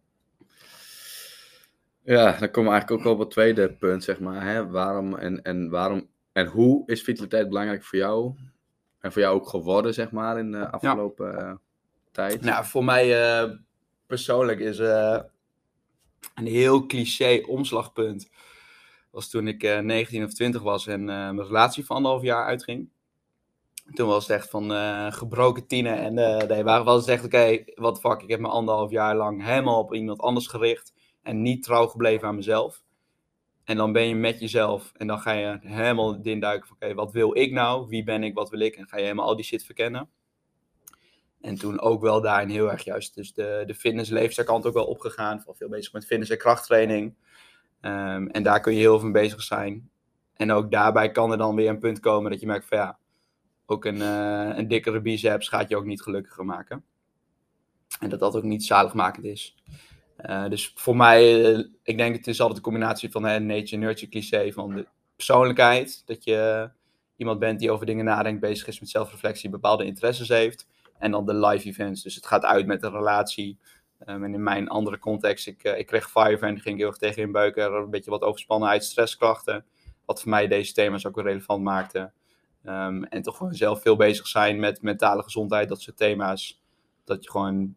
Ja, 2.04 2.40
dan 2.40 2.52
komen 2.52 2.72
we 2.72 2.78
eigenlijk 2.78 2.92
ook 2.92 3.04
wel 3.04 3.14
op 3.14 3.20
het 3.20 3.32
tweede 3.32 3.74
punt, 3.74 4.04
zeg 4.04 4.20
maar. 4.20 4.44
Hè? 4.44 4.68
Waarom 4.68 5.16
en, 5.16 5.42
en 5.42 5.70
waarom 5.70 6.10
en 6.32 6.48
hoe 6.48 6.84
is 6.86 7.02
vitaliteit 7.02 7.48
belangrijk 7.48 7.84
voor 7.84 8.00
jou? 8.00 8.36
En 9.00 9.12
voor 9.12 9.22
jou 9.22 9.36
ook 9.36 9.48
geworden, 9.48 9.94
zeg 9.94 10.12
maar, 10.12 10.40
in 10.40 10.52
de 10.52 10.70
afgelopen 10.70 11.32
ja. 11.32 11.60
Eh? 12.20 12.42
Nou, 12.42 12.66
voor 12.66 12.84
mij 12.84 13.40
uh, 13.44 13.52
persoonlijk 14.08 14.60
is 14.60 14.80
uh, 14.80 15.20
een 16.36 16.46
heel 16.46 16.86
cliché 16.86 17.44
omslagpunt. 17.48 18.30
Was 19.12 19.30
toen 19.30 19.48
ik 19.48 19.64
uh, 19.64 19.80
19 19.80 20.24
of 20.24 20.34
20 20.34 20.62
was 20.62 20.88
en 20.88 21.04
mijn 21.04 21.44
relatie 21.44 21.86
van 21.86 21.96
anderhalf 21.96 22.24
jaar 22.24 22.46
uitging. 22.46 22.90
Toen 23.94 24.08
was 24.08 24.28
het 24.28 24.38
echt 24.38 24.50
van 24.50 24.72
gebroken 25.14 25.68
tienen. 25.68 25.98
En 25.98 26.14
nee, 26.48 26.64
waren 26.64 26.86
wel 26.86 26.96
eens 26.96 27.08
echt, 27.08 27.26
oké, 27.26 27.64
wat 27.76 28.00
fuck, 28.00 28.22
ik 28.22 28.30
heb 28.30 28.40
me 28.40 28.48
anderhalf 28.48 28.92
jaar 28.92 29.16
lang 29.16 29.44
helemaal 29.44 29.80
op 29.80 29.94
iemand 29.94 30.20
anders 30.20 30.48
gericht. 30.48 30.94
En 31.22 31.42
niet 31.42 31.64
trouw 31.64 31.88
gebleven 31.88 32.28
aan 32.28 32.36
mezelf. 32.36 32.84
En 33.64 33.78
dan 33.78 33.92
ben 33.92 34.08
je 34.08 34.16
met 34.16 34.40
jezelf 34.40 34.92
en 34.96 35.08
dan 35.08 35.20
ga 35.20 35.32
je 35.32 35.58
helemaal 35.62 36.20
induiken 36.22 36.68
van, 36.68 36.76
oké, 36.80 36.94
wat 36.94 37.12
wil 37.12 37.38
ik 37.38 37.52
nou? 37.52 37.88
Wie 37.88 38.04
ben 38.04 38.24
ik? 38.24 38.34
Wat 38.34 38.50
wil 38.50 38.60
ik? 38.60 38.76
En 38.76 38.88
ga 38.88 38.98
je 38.98 39.04
helemaal 39.04 39.26
al 39.26 39.36
die 39.36 39.46
shit 39.46 39.64
verkennen. 39.64 40.10
En 41.42 41.56
toen 41.56 41.80
ook 41.80 42.02
wel 42.02 42.22
daarin 42.22 42.50
heel 42.50 42.72
erg 42.72 42.84
juist 42.84 43.16
dus 43.16 43.34
de, 43.34 43.64
de 43.66 43.76
fitness 43.76 44.44
kant 44.44 44.66
ook 44.66 44.74
wel 44.74 44.86
opgegaan. 44.86 45.38
Vooral 45.38 45.56
veel 45.56 45.70
bezig 45.70 45.94
met 45.94 46.06
fitness 46.06 46.32
en 46.32 46.38
krachttraining. 46.38 47.16
Um, 47.82 48.28
en 48.28 48.44
daar 48.44 48.60
kun 48.60 48.74
je 48.74 48.80
heel 48.80 49.00
veel 49.00 49.10
mee 49.10 49.22
bezig 49.24 49.42
zijn. 49.42 49.90
En 50.34 50.52
ook 50.52 50.72
daarbij 50.72 51.12
kan 51.12 51.32
er 51.32 51.38
dan 51.38 51.56
weer 51.56 51.70
een 51.70 51.80
punt 51.80 52.00
komen 52.00 52.32
dat 52.32 52.40
je 52.40 52.46
merkt 52.46 52.66
van 52.66 52.78
ja, 52.78 52.98
ook 53.66 53.86
een, 53.86 53.96
uh, 53.96 54.58
een 54.58 54.68
dikkere 54.68 55.02
biceps 55.02 55.48
gaat 55.48 55.70
je 55.70 55.78
ook 55.78 55.86
niet 55.86 56.02
gelukkiger 56.02 56.46
maken. 56.46 56.84
En 58.00 58.10
dat 58.10 58.20
dat 58.20 58.36
ook 58.36 58.44
niet 58.44 58.64
zaligmakend 58.64 59.26
is. 59.26 59.56
Uh, 60.26 60.50
dus 60.50 60.72
voor 60.76 60.96
mij, 60.96 61.52
uh, 61.54 61.66
ik 61.84 61.98
denk 61.98 62.16
het 62.16 62.28
is 62.28 62.40
altijd 62.40 62.58
een 62.58 62.64
combinatie 62.64 63.12
van 63.12 63.22
nature-nurture 63.22 64.12
cliché 64.12 64.52
van 64.52 64.76
de 64.76 64.88
persoonlijkheid. 65.16 66.04
Dat 66.06 66.24
je 66.24 66.70
iemand 67.16 67.40
bent 67.40 67.60
die 67.60 67.72
over 67.72 67.86
dingen 67.86 68.06
nadenkt, 68.06 68.42
bezig 68.42 68.68
is 68.68 68.80
met 68.80 68.90
zelfreflectie, 68.90 69.50
bepaalde 69.50 69.86
interesses 69.86 70.28
heeft. 70.28 70.68
En 71.00 71.12
dan 71.12 71.26
de 71.26 71.34
live 71.34 71.68
events. 71.68 72.04
Dus 72.04 72.16
het 72.16 72.26
gaat 72.26 72.46
uit 72.46 72.66
met 72.66 72.82
de 72.82 72.90
relatie. 72.90 73.60
Um, 74.06 74.24
en 74.24 74.34
in 74.34 74.44
mijn 74.44 74.68
andere 74.68 75.00
context, 75.00 75.48
ik, 75.48 75.64
uh, 75.64 75.78
ik 75.78 75.86
kreeg 75.86 76.06
Fiverr 76.06 76.44
en 76.44 76.60
ging 76.60 76.78
heel 76.78 76.88
erg 76.88 76.98
tegen 76.98 77.22
inbuiken. 77.22 77.64
Er 77.64 77.74
een 77.74 77.90
beetje 77.90 78.12
wat 78.12 78.22
overspannenheid, 78.22 78.84
stressklachten. 78.84 79.66
Wat 80.06 80.22
voor 80.22 80.30
mij 80.30 80.48
deze 80.48 80.74
thema's 80.74 81.06
ook 81.06 81.22
relevant 81.22 81.64
maakte. 81.64 82.12
Um, 82.64 83.04
en 83.04 83.22
toch 83.22 83.38
gewoon 83.38 83.54
zelf 83.54 83.82
veel 83.82 83.96
bezig 83.96 84.28
zijn 84.28 84.60
met 84.60 84.82
mentale 84.82 85.24
gezondheid, 85.24 85.70
dat 85.70 85.82
soort 85.82 85.98
thema's. 85.98 86.64
Dat 87.04 87.24
je 87.24 87.30
gewoon. 87.30 87.76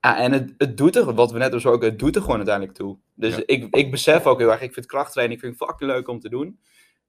Ja, 0.00 0.18
en 0.18 0.32
het, 0.32 0.54
het 0.58 0.76
doet 0.76 0.96
er, 0.96 1.14
wat 1.14 1.32
we 1.32 1.38
net 1.38 1.52
dus 1.52 1.66
ook, 1.66 1.82
het 1.82 1.98
doet 1.98 2.16
er 2.16 2.20
gewoon 2.20 2.36
uiteindelijk 2.36 2.76
toe. 2.76 2.98
Dus 3.14 3.36
ja. 3.36 3.42
ik, 3.46 3.74
ik 3.74 3.90
besef 3.90 4.26
ook 4.26 4.38
heel 4.38 4.50
erg, 4.50 4.60
ik 4.60 4.72
vind 4.72 4.86
krachttraining 4.86 5.40
ik 5.40 5.46
vind 5.46 5.56
fucking 5.56 5.90
leuk 5.90 6.08
om 6.08 6.20
te 6.20 6.28
doen. 6.28 6.60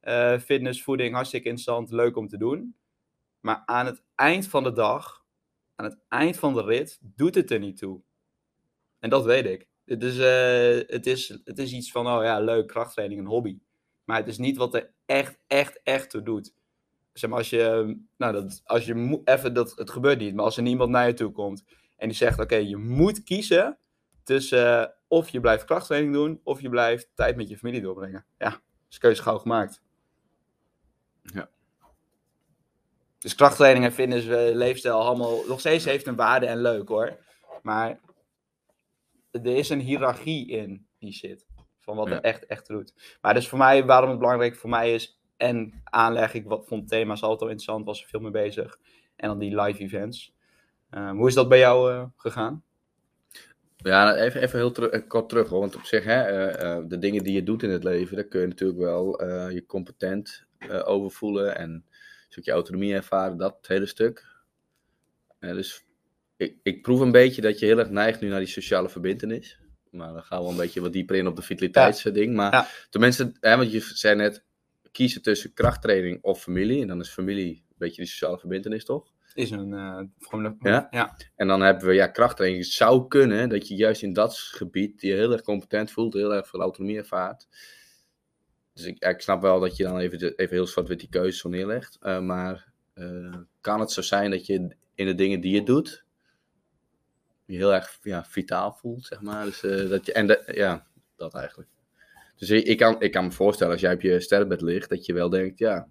Uh, 0.03 0.37
fitness, 0.37 0.83
voeding, 0.83 1.13
hartstikke 1.13 1.47
interessant, 1.47 1.91
leuk 1.91 2.15
om 2.15 2.27
te 2.27 2.37
doen. 2.37 2.75
Maar 3.39 3.63
aan 3.65 3.85
het 3.85 4.01
eind 4.15 4.47
van 4.47 4.63
de 4.63 4.71
dag 4.71 5.18
aan 5.79 5.85
het 5.85 5.99
eind 6.07 6.37
van 6.37 6.53
de 6.53 6.63
rit 6.63 6.99
doet 7.01 7.35
het 7.35 7.51
er 7.51 7.59
niet 7.59 7.77
toe. 7.77 8.01
En 8.99 9.09
dat 9.09 9.25
weet 9.25 9.45
ik. 9.45 9.67
Uh, 9.85 9.97
het 10.87 11.05
is, 11.05 11.27
het 11.43 11.59
is 11.59 11.73
iets 11.73 11.91
van, 11.91 12.07
oh 12.07 12.23
ja, 12.23 12.39
leuk, 12.39 12.67
krachttraining, 12.67 13.21
een 13.21 13.27
hobby. 13.27 13.59
Maar 14.03 14.17
het 14.17 14.27
is 14.27 14.37
niet 14.37 14.57
wat 14.57 14.73
er 14.73 14.93
echt, 15.05 15.39
echt, 15.47 15.79
echt 15.83 16.09
toe 16.09 16.21
doet. 16.21 16.53
Zeg 17.13 17.29
maar, 17.29 17.39
als 17.39 17.49
je, 17.49 17.97
nou, 18.17 18.33
dat, 18.33 18.61
als 18.65 18.85
je 18.85 19.21
even, 19.23 19.53
dat, 19.53 19.71
het 19.75 19.89
gebeurt 19.89 20.19
niet, 20.19 20.35
maar 20.35 20.45
als 20.45 20.57
er 20.57 20.63
niemand 20.63 20.89
naar 20.89 21.07
je 21.07 21.13
toe 21.13 21.31
komt 21.31 21.63
en 21.95 22.07
die 22.07 22.17
zegt, 22.17 22.39
oké, 22.39 22.55
je 22.55 22.77
moet 22.77 23.23
kiezen 23.23 23.77
tussen 24.23 24.79
uh, 24.79 24.85
of 25.07 25.29
je 25.29 25.39
blijft 25.39 25.65
krachttraining 25.65 26.13
doen, 26.13 26.39
of 26.43 26.61
je 26.61 26.69
blijft 26.69 27.09
tijd 27.13 27.35
met 27.35 27.49
je 27.49 27.57
familie 27.57 27.81
doorbrengen. 27.81 28.25
Ja, 28.37 28.61
is 28.89 28.97
keuze 28.97 29.21
gauw 29.21 29.37
gemaakt. 29.37 29.81
Dus 33.19 33.35
krachttraining 33.35 33.85
en 33.85 33.91
fitness, 33.91 34.27
eh, 34.27 34.55
leefstijl, 34.55 34.99
allemaal 35.01 35.43
nog 35.47 35.59
steeds 35.59 35.85
heeft 35.85 36.07
een 36.07 36.15
waarde 36.15 36.45
en 36.45 36.61
leuk 36.61 36.87
hoor. 36.87 37.17
Maar 37.61 37.99
er 39.31 39.45
is 39.55 39.69
een 39.69 39.79
hiërarchie 39.79 40.47
in 40.47 40.87
die 40.99 41.13
shit. 41.13 41.45
Van 41.79 41.95
wat 41.95 42.07
Ja. 42.07 42.13
het 42.13 42.23
echt, 42.23 42.45
echt 42.45 42.67
doet. 42.67 43.17
Maar 43.21 43.33
dus 43.33 43.47
voor 43.47 43.57
mij, 43.57 43.85
waarom 43.85 44.09
het 44.09 44.19
belangrijk 44.19 44.55
voor 44.55 44.69
mij 44.69 44.93
is. 44.93 45.19
En 45.37 45.81
aanleg, 45.83 46.33
ik 46.33 46.45
wat, 46.45 46.67
vond 46.67 46.87
thema's 46.87 47.21
altijd 47.21 47.39
wel 47.39 47.49
interessant, 47.49 47.85
was 47.85 48.01
er 48.01 48.07
veel 48.09 48.19
mee 48.19 48.31
bezig. 48.31 48.77
En 49.15 49.27
dan 49.27 49.39
die 49.39 49.61
live 49.61 49.79
events. 49.81 50.33
Ehm, 50.89 51.15
hoe 51.15 51.27
is 51.27 51.33
dat 51.33 51.49
bij 51.49 51.59
jou 51.59 51.91
eh, 51.93 52.03
gegaan? 52.15 52.63
Ja, 53.77 54.15
even, 54.15 54.41
even 54.41 54.59
heel 54.59 54.71
teru- 54.71 54.99
kort 54.99 55.29
terug 55.29 55.49
hoor. 55.49 55.59
Want 55.59 55.75
op 55.75 55.83
zich, 55.83 56.03
hè, 56.03 56.23
eh, 56.49 56.77
de 56.87 56.97
dingen 56.99 57.23
die 57.23 57.33
je 57.33 57.43
doet 57.43 57.63
in 57.63 57.69
het 57.69 57.83
leven, 57.83 58.15
daar 58.15 58.25
kun 58.25 58.41
je 58.41 58.47
natuurlijk 58.47 58.79
wel 58.79 59.23
je 59.49 59.65
competent 59.65 60.45
over 60.85 61.11
voelen 61.11 61.57
en 61.57 61.85
stukje 62.29 62.51
autonomie 62.51 62.93
ervaren, 62.93 63.37
dat 63.37 63.57
hele 63.67 63.85
stuk. 63.85 64.25
Eh, 65.39 65.51
dus 65.53 65.85
ik, 66.37 66.55
ik 66.63 66.81
proef 66.81 66.99
een 66.99 67.11
beetje 67.11 67.41
dat 67.41 67.59
je 67.59 67.65
heel 67.65 67.79
erg 67.79 67.89
neigt 67.89 68.21
nu 68.21 68.27
naar 68.29 68.39
die 68.39 68.47
sociale 68.47 68.89
verbindenis. 68.89 69.59
Maar 69.91 70.13
dan 70.13 70.23
gaan 70.23 70.43
we 70.43 70.49
een 70.49 70.55
beetje 70.55 70.81
wat 70.81 70.93
dieper 70.93 71.15
in 71.15 71.27
op 71.27 71.35
de 71.35 71.41
vitaliteitsding. 71.41 72.35
Maar 72.35 72.53
Ja. 72.53 72.67
tenminste, 72.89 73.31
hè, 73.39 73.57
want 73.57 73.71
je 73.71 73.79
zei 73.79 74.15
net, 74.15 74.43
kiezen 74.91 75.21
tussen 75.21 75.53
krachttraining 75.53 76.23
of 76.23 76.41
familie. 76.41 76.81
En 76.81 76.87
dan 76.87 76.99
is 76.99 77.09
familie 77.09 77.55
een 77.69 77.75
beetje 77.77 78.01
die 78.01 78.11
sociale 78.11 78.39
verbindenis, 78.39 78.85
toch? 78.85 79.11
Is 79.33 79.51
een. 79.51 79.73
Ja? 80.69 80.87
ja. 80.91 81.15
En 81.35 81.47
dan 81.47 81.61
hebben 81.61 81.87
we, 81.87 81.93
ja, 81.93 82.07
krachttraining. 82.07 82.63
Het 82.63 82.73
zou 82.73 83.07
kunnen 83.07 83.49
dat 83.49 83.67
je 83.67 83.75
juist 83.75 84.01
in 84.01 84.13
dat 84.13 84.37
gebied 84.37 85.01
je 85.01 85.13
heel 85.13 85.31
erg 85.31 85.41
competent 85.41 85.91
voelt, 85.91 86.13
heel 86.13 86.33
erg 86.33 86.47
veel 86.47 86.61
autonomie 86.61 86.97
ervaart. 86.97 87.47
Dus 88.79 88.95
ik, 88.99 89.21
snap 89.21 89.41
wel 89.41 89.59
dat 89.59 89.77
je 89.77 89.83
dan 89.83 89.97
even, 89.97 90.35
even 90.35 90.55
heel 90.55 90.67
zwart-wit 90.67 90.99
die 90.99 91.09
keuze 91.09 91.49
neerlegt. 91.49 91.97
Eh, 92.01 92.19
maar 92.19 92.71
eh, 92.93 93.35
kan 93.61 93.79
het 93.79 93.91
zo 93.91 94.01
zijn 94.01 94.31
dat 94.31 94.45
je 94.45 94.75
in 94.95 95.05
de 95.05 95.15
dingen 95.15 95.41
die 95.41 95.53
je 95.53 95.63
doet, 95.63 96.05
je 97.45 97.57
heel 97.57 97.73
erg 97.73 97.99
ja, 98.01 98.25
vitaal 98.25 98.73
voelt, 98.73 99.05
zeg 99.05 99.21
maar. 99.21 99.45
Dus, 99.45 99.63
eh, 99.63 99.89
dat 99.89 100.05
je, 100.05 100.13
en 100.13 100.39
ja, 100.45 100.87
dat 101.15 101.35
eigenlijk. 101.35 101.69
Dus 102.35 102.49
ik, 102.49 102.65
ik, 102.65 102.77
kan, 102.77 103.01
ik 103.01 103.11
kan 103.11 103.23
me 103.23 103.31
voorstellen, 103.31 103.73
als 103.73 103.81
jij 103.81 103.93
op 103.93 104.01
je 104.01 104.19
sterrenbed 104.19 104.61
ligt, 104.61 104.89
dat 104.89 105.05
je 105.05 105.13
wel 105.13 105.29
denkt, 105.29 105.59
ja, 105.59 105.87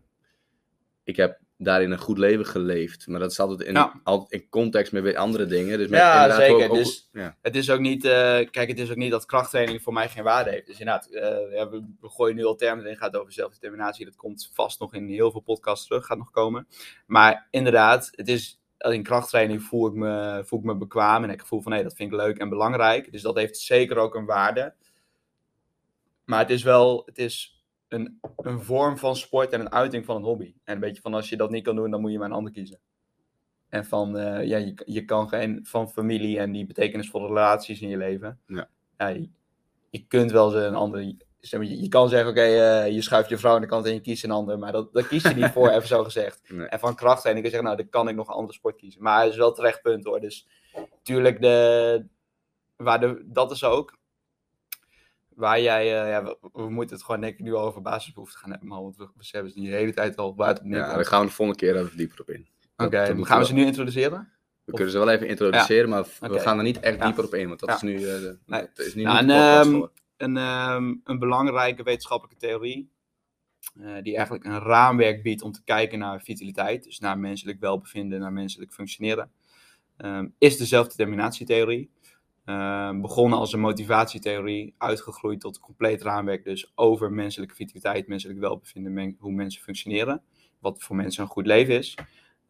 ik 1.04 1.16
heb 1.16 1.40
daarin 1.60 1.90
een 1.90 1.98
goed 1.98 2.18
leven 2.18 2.46
geleefd. 2.46 3.06
Maar 3.06 3.20
dat 3.20 3.30
is 3.30 3.40
altijd 3.40 3.60
in, 3.68 3.74
Ja. 3.74 4.00
altijd 4.04 4.30
in 4.42 4.48
context 4.48 4.92
met 4.92 5.02
weer 5.02 5.16
andere 5.16 5.46
dingen. 5.46 5.78
Dus 5.78 5.88
met, 5.88 5.98
Ja, 6.00 6.34
zeker. 6.36 6.54
ook- 6.64 6.70
ook- 6.70 6.76
Dus- 6.76 7.08
ja. 7.12 7.36
Het 7.42 7.56
is 7.56 7.70
ook 7.70 7.80
niet, 7.80 8.04
eh, 8.04 8.10
kijk, 8.50 8.68
het 8.68 8.78
is 8.78 8.90
ook 8.90 8.96
niet 8.96 9.10
dat 9.10 9.26
krachttraining 9.26 9.82
voor 9.82 9.92
mij 9.92 10.08
geen 10.08 10.24
waarde 10.24 10.50
heeft. 10.50 10.66
Dus 10.66 10.78
inderdaad, 10.78 11.06
eh, 11.06 11.52
ja, 11.52 11.68
we, 11.68 11.84
we 12.00 12.08
gooien 12.08 12.36
nu 12.36 12.44
al 12.44 12.54
termen 12.54 12.84
erin, 12.84 12.96
gaat 12.96 13.16
over 13.16 13.32
zelfdeterminatie. 13.32 14.04
Dat 14.04 14.16
komt 14.16 14.50
vast 14.52 14.80
nog 14.80 14.94
in 14.94 15.06
heel 15.08 15.30
veel 15.30 15.40
podcasts 15.40 15.86
terug, 15.86 16.06
gaat 16.06 16.18
nog 16.18 16.30
komen. 16.30 16.68
Maar 17.06 17.46
inderdaad, 17.50 18.08
het 18.14 18.28
is, 18.28 18.60
in 18.78 19.02
krachttraining 19.02 19.62
voel 19.62 19.86
ik 19.88 19.94
me, 19.94 20.42
voel 20.44 20.58
ik 20.58 20.64
me 20.64 20.76
bekwaam 20.76 21.24
en 21.24 21.30
ik 21.30 21.40
gevoel 21.40 21.60
van, 21.62 21.72
hé, 21.72 21.82
dat 21.82 21.94
vind 21.96 22.12
ik 22.12 22.18
leuk 22.18 22.38
en 22.38 22.48
belangrijk. 22.48 23.12
Dus 23.12 23.22
dat 23.22 23.36
heeft 23.36 23.56
zeker 23.58 23.96
ook 23.96 24.14
een 24.14 24.26
waarde. 24.26 24.74
Maar 26.24 26.38
het 26.38 26.50
is 26.50 26.62
wel, 26.62 27.02
het 27.06 27.18
is 27.18 27.57
een, 27.88 28.20
een 28.36 28.62
vorm 28.62 28.98
van 28.98 29.16
sport 29.16 29.52
en 29.52 29.60
een 29.60 29.72
uiting 29.72 30.04
van 30.04 30.16
een 30.16 30.22
hobby. 30.22 30.54
En 30.64 30.74
een 30.74 30.80
beetje 30.80 31.02
van, 31.02 31.14
als 31.14 31.28
je 31.28 31.36
dat 31.36 31.50
niet 31.50 31.64
kan 31.64 31.76
doen, 31.76 31.90
dan 31.90 32.00
moet 32.00 32.12
je 32.12 32.18
maar 32.18 32.28
een 32.28 32.34
ander 32.34 32.52
kiezen. 32.52 32.78
En 33.68 33.84
van, 33.84 34.18
eh, 34.18 34.46
ja, 34.46 34.56
je, 34.56 34.82
je 34.84 35.04
kan 35.04 35.28
geen, 35.28 35.60
van 35.62 35.90
familie 35.90 36.38
en 36.38 36.52
die 36.52 36.66
betekenisvolle 36.66 37.26
relaties 37.26 37.80
in 37.80 37.88
je 37.88 37.96
leven. 37.96 38.40
Ja. 38.46 38.68
je, 39.08 39.28
je 39.90 40.04
kunt 40.06 40.30
wel 40.30 40.54
eens 40.54 40.64
een 40.64 40.74
andere, 40.74 41.16
zeg 41.40 41.60
maar, 41.60 41.68
je, 41.68 41.80
je 41.80 41.88
kan 41.88 42.08
zeggen, 42.08 42.30
oké, 42.30 42.40
eh, 42.40 42.92
je 42.92 43.02
schuift 43.02 43.28
je 43.28 43.38
vrouw 43.38 43.54
aan 43.54 43.60
de 43.60 43.66
kant 43.66 43.86
en 43.86 43.94
je 43.94 44.00
kiest 44.00 44.24
een 44.24 44.30
ander. 44.30 44.58
Maar 44.58 44.72
dat, 44.72 44.92
dat 44.92 45.08
kies 45.08 45.22
je 45.22 45.34
niet 45.34 45.50
voor, 45.54 45.68
even 45.68 45.88
zo 45.88 46.04
gezegd. 46.04 46.40
Nee. 46.48 46.66
En 46.66 46.78
van 46.78 46.94
kracht 46.94 47.22
zijn, 47.22 47.36
ik 47.36 47.42
kan 47.42 47.50
zeggen, 47.50 47.68
nou, 47.68 47.82
dan 47.82 47.90
kan 47.90 48.08
ik 48.08 48.16
nog 48.16 48.28
een 48.28 48.34
andere 48.34 48.54
sport 48.54 48.76
kiezen. 48.76 49.02
Maar 49.02 49.22
het 49.22 49.30
is 49.30 49.38
wel 49.38 49.52
terecht 49.52 49.82
punt 49.82 50.04
hoor. 50.04 50.20
Dus 50.20 50.48
tuurlijk, 51.02 51.40
de, 51.40 52.04
waar 52.76 53.00
de, 53.00 53.22
dat 53.26 53.50
is 53.50 53.64
ook 53.64 53.97
waar 55.38 55.60
jij, 55.60 56.02
eh, 56.02 56.10
ja, 56.10 56.24
we, 56.24 56.38
we 56.52 56.70
moeten 56.70 56.96
het 56.96 57.04
gewoon 57.04 57.20
denk 57.20 57.32
ik 57.32 57.44
nu 57.44 57.54
al 57.54 57.64
over 57.64 57.82
basisbehoeften 57.82 58.38
gaan 58.40 58.50
hebben, 58.50 58.68
maar 58.68 58.82
want 58.82 58.96
we, 58.96 59.08
we 59.16 59.28
hebben 59.30 59.52
ze 59.52 59.60
die 59.60 59.70
de 59.70 59.76
hele 59.76 59.92
tijd 59.94 60.16
al 60.16 60.34
buiten 60.34 60.68
Ja, 60.68 60.94
daar 60.94 61.04
gaan 61.04 61.20
we 61.20 61.26
de 61.26 61.32
volgende 61.32 61.60
keer 61.60 61.76
even 61.76 61.96
dieper 61.96 62.20
op 62.20 62.30
in. 62.30 62.48
Oké, 62.76 63.24
gaan 63.24 63.38
we 63.38 63.46
ze 63.46 63.52
nu 63.54 63.64
introduceren? 63.64 64.32
We 64.64 64.72
kunnen 64.74 64.92
ze 64.92 64.98
wel 64.98 65.10
even 65.10 65.28
introduceren, 65.28 65.88
maar 65.88 66.04
we 66.20 66.38
gaan 66.38 66.58
er 66.58 66.64
niet 66.64 66.80
echt 66.80 66.98
Ja. 66.98 67.04
dieper 67.04 67.24
op 67.24 67.34
in, 67.34 67.48
want 67.48 67.60
dat 67.60 67.68
Ja. 67.68 67.74
is 67.74 67.82
nu, 67.82 67.94
eh, 67.96 68.00
de, 68.20 68.38
Nee. 68.46 68.60
dat 68.74 68.86
is 68.86 68.94
nu 68.94 69.02
Nou, 69.02 69.22
niet 69.22 69.30
ehm, 69.30 69.70
voor. 69.70 69.90
Een, 70.16 70.36
ehm, 70.36 70.94
een 71.04 71.18
belangrijke 71.18 71.82
wetenschappelijke 71.82 72.46
theorie, 72.46 72.90
eh, 73.80 73.96
die 74.02 74.14
eigenlijk 74.16 74.44
een 74.44 74.58
raamwerk 74.58 75.22
biedt 75.22 75.42
om 75.42 75.52
te 75.52 75.64
kijken 75.64 75.98
naar 75.98 76.20
vitaliteit, 76.20 76.84
dus 76.84 76.98
naar 76.98 77.18
menselijk 77.18 77.60
welbevinden, 77.60 78.20
naar 78.20 78.32
menselijk 78.32 78.72
functioneren, 78.72 79.30
ehm, 79.96 80.28
is 80.38 80.56
de 80.56 80.64
zelfdeterminatietheorie. 80.66 81.90
Ehm, 82.48 83.00
begonnen 83.00 83.38
als 83.38 83.52
een 83.52 83.60
motivatietheorie, 83.60 84.74
uitgegroeid 84.78 85.40
tot 85.40 85.56
een 85.56 85.62
compleet 85.62 86.02
raamwerk 86.02 86.44
dus 86.44 86.72
over 86.74 87.12
menselijke 87.12 87.54
vitaliteit, 87.54 88.08
menselijk 88.08 88.38
welbevinden, 88.38 89.16
hoe 89.18 89.32
mensen 89.32 89.62
functioneren, 89.62 90.22
wat 90.58 90.82
voor 90.82 90.96
mensen 90.96 91.22
een 91.22 91.28
goed 91.28 91.46
leven 91.46 91.74
is. 91.74 91.94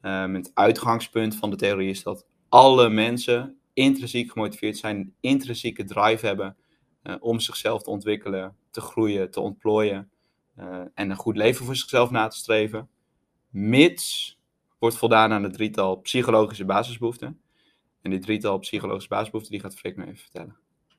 Ehm, 0.01 0.35
het 0.35 0.51
uitgangspunt 0.55 1.37
van 1.37 1.51
de 1.51 1.57
theorie 1.57 1.91
is 1.91 2.03
dat 2.03 2.27
alle 2.49 2.89
mensen 2.89 3.59
intrinsiek 3.73 4.33
gemotiveerd 4.33 4.77
zijn, 4.77 5.15
intrinsieke 5.21 5.85
drive 5.85 6.27
hebben 6.27 6.57
eh, 7.03 7.15
om 7.21 7.41
zichzelf 7.41 7.83
te 7.83 7.91
ontwikkelen, 7.91 8.57
te 8.71 8.81
groeien, 8.81 9.31
te 9.31 9.41
ontplooien 9.41 10.11
eh, 10.55 10.81
en 10.95 11.11
een 11.11 11.17
goed 11.17 11.37
leven 11.37 11.65
voor 11.65 11.77
zichzelf 11.77 12.11
na 12.11 12.29
te 12.29 12.37
streven, 12.37 12.89
mits 13.51 14.39
wordt 14.79 14.97
voldaan 14.97 15.33
aan 15.33 15.43
het 15.43 15.53
drietal 15.53 15.97
psychologische 15.97 16.65
basisbehoeften. 16.65 17.41
En 18.03 18.11
die 18.11 18.21
drietal 18.21 18.59
psychologische 18.59 19.09
basisbehoeften, 19.09 19.53
die 19.53 19.63
gaat 19.63 19.77
Freek 19.77 19.97
nu 19.97 20.05
even 20.05 20.17
vertellen. 20.17 20.57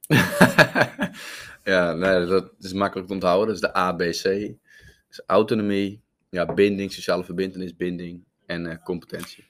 ja, 1.74 1.94
nee, 1.94 2.26
dat 2.26 2.52
is 2.60 2.74
makkelijk 2.74 3.08
te 3.08 3.14
onthouden. 3.14 3.48
Dat 3.48 3.56
is 3.56 3.62
de 3.62 3.74
ABC. 3.74 4.24
Dus 5.08 5.22
autonomie, 5.26 6.02
ja, 6.30 6.54
binding, 6.54 6.92
sociale 6.92 7.24
verbindenis, 7.24 7.76
binding 7.76 8.24
en 8.46 8.66
eh, 8.66 8.84
competentie. 8.84 9.48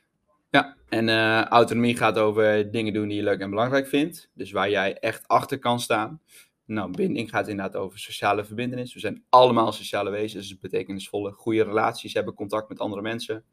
Ja, 0.52 0.78
en 0.90 1.10
eh, 1.10 1.44
autonomie 1.44 1.98
gaat 1.98 2.18
over 2.18 2.72
dingen 2.72 2.94
doen 2.94 3.08
die 3.08 3.18
je 3.18 3.24
leuk 3.24 3.40
en 3.40 3.50
belangrijk 3.50 3.88
vindt. 3.88 4.30
Dus 4.34 4.52
waar 4.52 4.70
jij 4.70 5.00
echt 5.00 5.28
achter 5.28 5.60
kan 5.60 5.80
staan. 5.80 6.22
Nou, 6.66 6.92
binding 6.92 7.30
gaat 7.30 7.48
inderdaad 7.48 7.76
over 7.76 8.00
sociale 8.00 8.46
verbindenis. 8.46 8.94
We 8.94 9.00
zijn 9.00 9.24
allemaal 9.30 9.72
sociale 9.72 10.10
wezens, 10.10 10.48
dus 10.48 10.60
betekenisvolle, 10.60 11.32
goede 11.32 11.64
relaties 11.64 12.14
hebben, 12.14 12.34
contact 12.34 12.70
met 12.70 12.80
andere 12.80 13.02
mensen. 13.02 13.44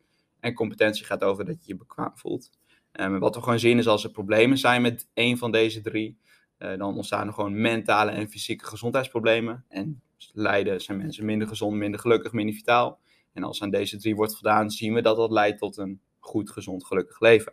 En 0.40 0.54
competentie 0.54 1.04
gaat 1.04 1.24
over 1.24 1.44
dat 1.44 1.56
je 1.64 1.72
je 1.72 1.76
bekwaam 1.76 2.12
voelt. 2.14 2.50
En 2.96 3.18
wat 3.18 3.34
we 3.34 3.42
gewoon 3.42 3.58
zien 3.58 3.78
is 3.78 3.86
als 3.86 4.04
er 4.04 4.10
problemen 4.10 4.58
zijn 4.58 4.82
met 4.82 5.08
één 5.14 5.38
van 5.38 5.50
deze 5.50 5.80
drie, 5.80 6.18
eh, 6.58 6.78
dan 6.78 6.96
ontstaan 6.96 7.26
er 7.26 7.32
gewoon 7.32 7.60
mentale 7.60 8.10
en 8.10 8.28
fysieke 8.28 8.64
gezondheidsproblemen. 8.64 9.64
En 9.68 10.02
lijden 10.32 10.80
zijn 10.80 10.98
mensen 10.98 11.24
minder 11.24 11.48
gezond, 11.48 11.76
minder 11.76 12.00
gelukkig, 12.00 12.32
minder 12.32 12.54
vitaal. 12.54 13.00
En 13.32 13.42
als 13.42 13.62
aan 13.62 13.70
deze 13.70 13.96
drie 13.96 14.16
wordt 14.16 14.32
voldaan, 14.32 14.70
zien 14.70 14.94
we 14.94 15.02
dat 15.02 15.16
dat 15.16 15.30
leidt 15.30 15.58
tot 15.58 15.76
een 15.76 16.00
goed, 16.18 16.50
gezond, 16.50 16.86
gelukkig 16.86 17.20
leven. 17.20 17.52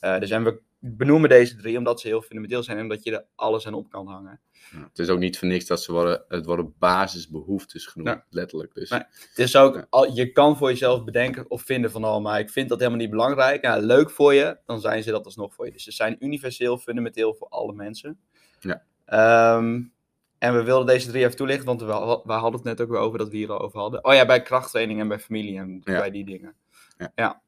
Eh, 0.00 0.18
dus 0.18 0.30
en 0.30 0.44
we 0.44 0.60
benoemen 0.84 1.28
deze 1.28 1.56
drie 1.56 1.78
omdat 1.78 2.00
ze 2.00 2.06
heel 2.06 2.22
fundamenteel 2.22 2.62
zijn 2.62 2.76
en 2.76 2.82
omdat 2.82 3.04
je 3.04 3.12
er 3.12 3.24
alles 3.34 3.66
aan 3.66 3.74
op 3.74 3.90
kan 3.90 4.06
hangen. 4.06 4.40
Ja, 4.72 4.82
het 4.88 4.98
is 4.98 5.08
ook 5.08 5.18
niet 5.18 5.38
voor 5.38 5.48
niks 5.48 5.66
dat 5.66 5.82
ze 5.82 5.92
worden, 5.92 6.24
het 6.28 6.46
worden 6.46 6.74
basisbehoeftes 6.78 7.86
genoemd, 7.86 8.24
letterlijk. 8.30 8.74
Dus. 8.74 8.90
Het 8.90 9.38
is 9.38 9.56
ook, 9.56 9.86
al, 9.90 10.12
je 10.12 10.32
kan 10.32 10.56
voor 10.56 10.68
jezelf 10.68 11.04
bedenken 11.04 11.50
of 11.50 11.62
vinden 11.62 11.90
van, 11.90 12.04
oh, 12.04 12.22
maar 12.22 12.40
ik 12.40 12.50
vind 12.50 12.68
dat 12.68 12.78
helemaal 12.78 13.00
niet 13.00 13.10
belangrijk. 13.10 13.76
Leuk 13.80 14.10
voor 14.10 14.34
je, 14.34 14.58
dan 14.66 14.80
zijn 14.80 15.02
ze 15.02 15.10
dat 15.10 15.24
alsnog 15.24 15.54
voor 15.54 15.66
je. 15.66 15.72
Dus 15.72 15.84
ze 15.84 15.92
zijn 15.92 16.16
universeel, 16.18 16.78
fundamenteel 16.78 17.34
voor 17.34 17.48
alle 17.48 17.72
mensen. 17.72 18.20
Ja. 18.60 18.82
Ehm, 19.04 19.82
en 20.38 20.54
we 20.54 20.62
wilden 20.62 20.86
deze 20.86 21.08
drie 21.08 21.24
even 21.24 21.36
toelichten, 21.36 21.66
want 21.66 21.80
we, 21.80 21.86
we 22.24 22.32
hadden 22.32 22.52
het 22.52 22.64
net 22.64 22.80
ook 22.80 22.90
weer 22.90 23.00
over 23.00 23.18
dat 23.18 23.28
we 23.28 23.36
hier 23.36 23.52
al 23.52 23.60
over 23.60 23.80
hadden. 23.80 24.04
Oh 24.04 24.14
ja, 24.14 24.26
bij 24.26 24.42
krachttraining 24.42 25.00
en 25.00 25.08
bij 25.08 25.18
familie 25.18 25.58
en 25.58 25.80
bij 25.84 26.10
die 26.10 26.24
dingen. 26.24 26.54
Ja. 27.14 27.42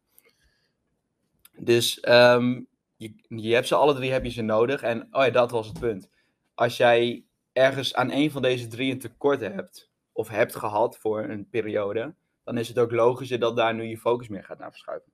Dus 1.59 2.01
ehm, 2.01 2.61
je, 3.05 3.39
je 3.43 3.55
hebt 3.55 3.67
ze 3.67 3.75
alle 3.75 3.95
drie 3.95 4.13
heb 4.13 4.25
je 4.25 4.31
ze 4.31 4.43
nodig. 4.43 4.83
En 4.83 5.03
oh 5.11 5.25
ja, 5.25 5.31
dat 5.31 5.51
was 5.51 5.67
het 5.67 5.81
punt. 5.81 6.11
Als 6.55 6.77
jij 6.77 7.25
ergens 7.53 7.95
aan 7.95 8.11
een 8.11 8.31
van 8.31 8.43
deze 8.43 8.67
drie 8.67 8.93
een 8.93 8.99
tekort 8.99 9.41
hebt, 9.41 9.91
of 10.13 10.29
hebt 10.29 10.55
gehad 10.57 10.99
voor 10.99 11.23
een 11.25 11.49
periode, 11.49 12.15
dan 12.45 12.59
is 12.59 12.69
het 12.69 12.79
ook 12.79 12.91
logischer 12.91 13.39
dat 13.39 13.57
daar 13.57 13.75
nu 13.75 13.85
je 13.85 13.99
focus 13.99 14.29
meer 14.29 14.45
gaat 14.45 14.59
naar 14.59 14.71
verschuiven. 14.71 15.13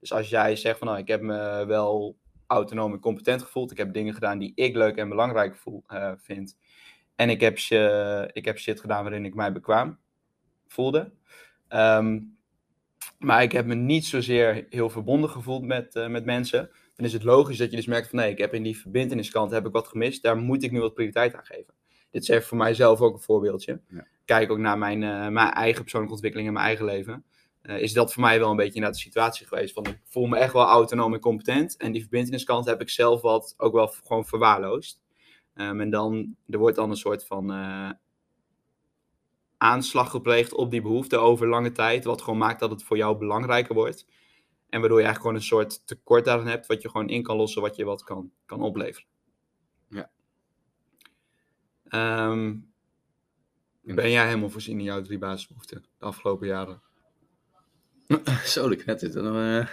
Dus 0.00 0.12
als 0.12 0.28
jij 0.28 0.56
zegt 0.56 0.78
van 0.78 0.86
nou, 0.86 0.98
ik 0.98 1.08
heb 1.08 1.20
me 1.20 1.64
wel 1.66 2.16
autonoom 2.46 2.92
en 2.92 3.00
competent 3.00 3.42
gevoeld, 3.42 3.70
ik 3.70 3.76
heb 3.78 3.92
dingen 3.92 4.14
gedaan 4.14 4.38
die 4.38 4.52
ik 4.54 4.76
leuk 4.76 4.96
en 4.96 5.08
belangrijk 5.08 5.56
voel, 5.56 5.84
eh, 5.86 6.12
vind, 6.16 6.58
en 7.14 7.30
ik 7.30 7.40
heb, 7.40 7.58
sh- 7.58 8.26
ik 8.32 8.44
heb 8.44 8.58
shit 8.58 8.80
gedaan 8.80 9.02
waarin 9.02 9.24
ik 9.24 9.34
mij 9.34 9.52
bekwaam 9.52 9.98
voelde, 10.66 11.12
Ehm, 11.68 12.20
maar 13.18 13.42
ik 13.42 13.52
heb 13.52 13.66
me 13.66 13.74
niet 13.74 14.06
zozeer 14.06 14.66
heel 14.68 14.90
verbonden 14.90 15.30
gevoeld 15.30 15.62
met, 15.62 15.96
eh, 15.96 16.08
met 16.08 16.24
mensen, 16.24 16.70
dan 16.94 17.06
is 17.06 17.12
het 17.12 17.22
logisch 17.22 17.56
dat 17.56 17.70
je 17.70 17.76
dus 17.76 17.86
merkt 17.86 18.08
van 18.08 18.18
nee, 18.18 18.30
ik 18.30 18.38
heb 18.38 18.54
in 18.54 18.62
die 18.62 18.78
verbindeniskant 18.78 19.50
heb 19.50 19.66
ik 19.66 19.72
wat 19.72 19.88
gemist, 19.88 20.22
daar 20.22 20.36
moet 20.36 20.62
ik 20.62 20.70
nu 20.70 20.80
wat 20.80 20.94
prioriteit 20.94 21.34
aan 21.34 21.44
geven. 21.44 21.74
Dit 22.10 22.22
is 22.22 22.28
even 22.28 22.46
voor 22.46 22.58
mijzelf 22.58 23.00
ook 23.00 23.14
een 23.14 23.20
voorbeeldje. 23.20 23.80
Ja. 23.88 24.06
Kijk 24.24 24.50
ook 24.50 24.58
naar 24.58 24.78
mijn, 24.78 25.02
eh, 25.02 25.28
mijn 25.28 25.50
eigen 25.50 25.80
persoonlijke 25.80 26.14
ontwikkeling 26.14 26.48
en 26.48 26.54
mijn 26.54 26.66
eigen 26.66 26.84
leven. 26.84 27.24
eh, 27.62 27.78
is 27.80 27.92
dat 27.92 28.12
voor 28.12 28.22
mij 28.22 28.38
wel 28.38 28.50
een 28.50 28.56
beetje 28.56 28.80
naar 28.80 28.90
de 28.90 28.98
situatie 28.98 29.46
geweest. 29.46 29.74
Van 29.74 29.86
ik 29.86 30.00
voel 30.04 30.26
me 30.26 30.36
echt 30.36 30.52
wel 30.52 30.66
autonoom 30.66 31.14
en 31.14 31.20
competent. 31.20 31.76
En 31.76 31.92
die 31.92 32.00
verbindingskant 32.00 32.66
heb 32.66 32.80
ik 32.80 32.88
zelf 32.90 33.20
wat 33.20 33.54
ook 33.56 33.72
wel 33.72 33.86
gewoon 33.86 34.26
verwaarloosd. 34.26 35.00
Ehm, 35.54 35.80
en 35.80 35.90
dan, 35.90 36.36
er 36.48 36.58
wordt 36.58 36.76
dan 36.76 36.90
een 36.90 36.96
soort 36.96 37.26
van 37.26 37.52
eh, 37.52 37.90
aanslag 39.56 40.10
gepleegd 40.10 40.54
op 40.54 40.70
die 40.70 40.82
behoefte 40.82 41.16
over 41.16 41.48
lange 41.48 41.72
tijd. 41.72 42.04
Wat 42.04 42.22
gewoon 42.22 42.38
maakt 42.38 42.60
dat 42.60 42.70
het 42.70 42.82
voor 42.82 42.96
jou 42.96 43.18
belangrijker 43.18 43.74
wordt. 43.74 44.06
En 44.72 44.80
waardoor 44.80 44.98
je 44.98 45.04
eigenlijk 45.04 45.20
gewoon 45.20 45.34
een 45.34 45.42
soort 45.42 45.86
tekort 45.86 46.24
daarin 46.24 46.46
hebt. 46.46 46.66
Wat 46.66 46.82
je 46.82 46.90
gewoon 46.90 47.08
in 47.08 47.22
kan 47.22 47.36
lossen, 47.36 47.62
wat 47.62 47.76
je 47.76 47.84
wat 47.84 48.04
kan, 48.04 48.32
kan 48.46 48.60
opleveren. 48.62 49.08
Ja. 49.88 50.10
Ehm, 51.88 52.56
ben 53.82 54.10
jij 54.10 54.26
helemaal 54.26 54.50
voorzien 54.50 54.78
in 54.78 54.84
jouw 54.84 55.02
drie 55.02 55.18
basisbehoeften 55.18 55.84
de 55.98 56.04
afgelopen 56.04 56.46
jaren? 56.46 56.82
Zo, 58.44 58.68
ik 58.68 58.84
net 58.84 59.00
dit. 59.00 59.16
Eh, 59.16 59.66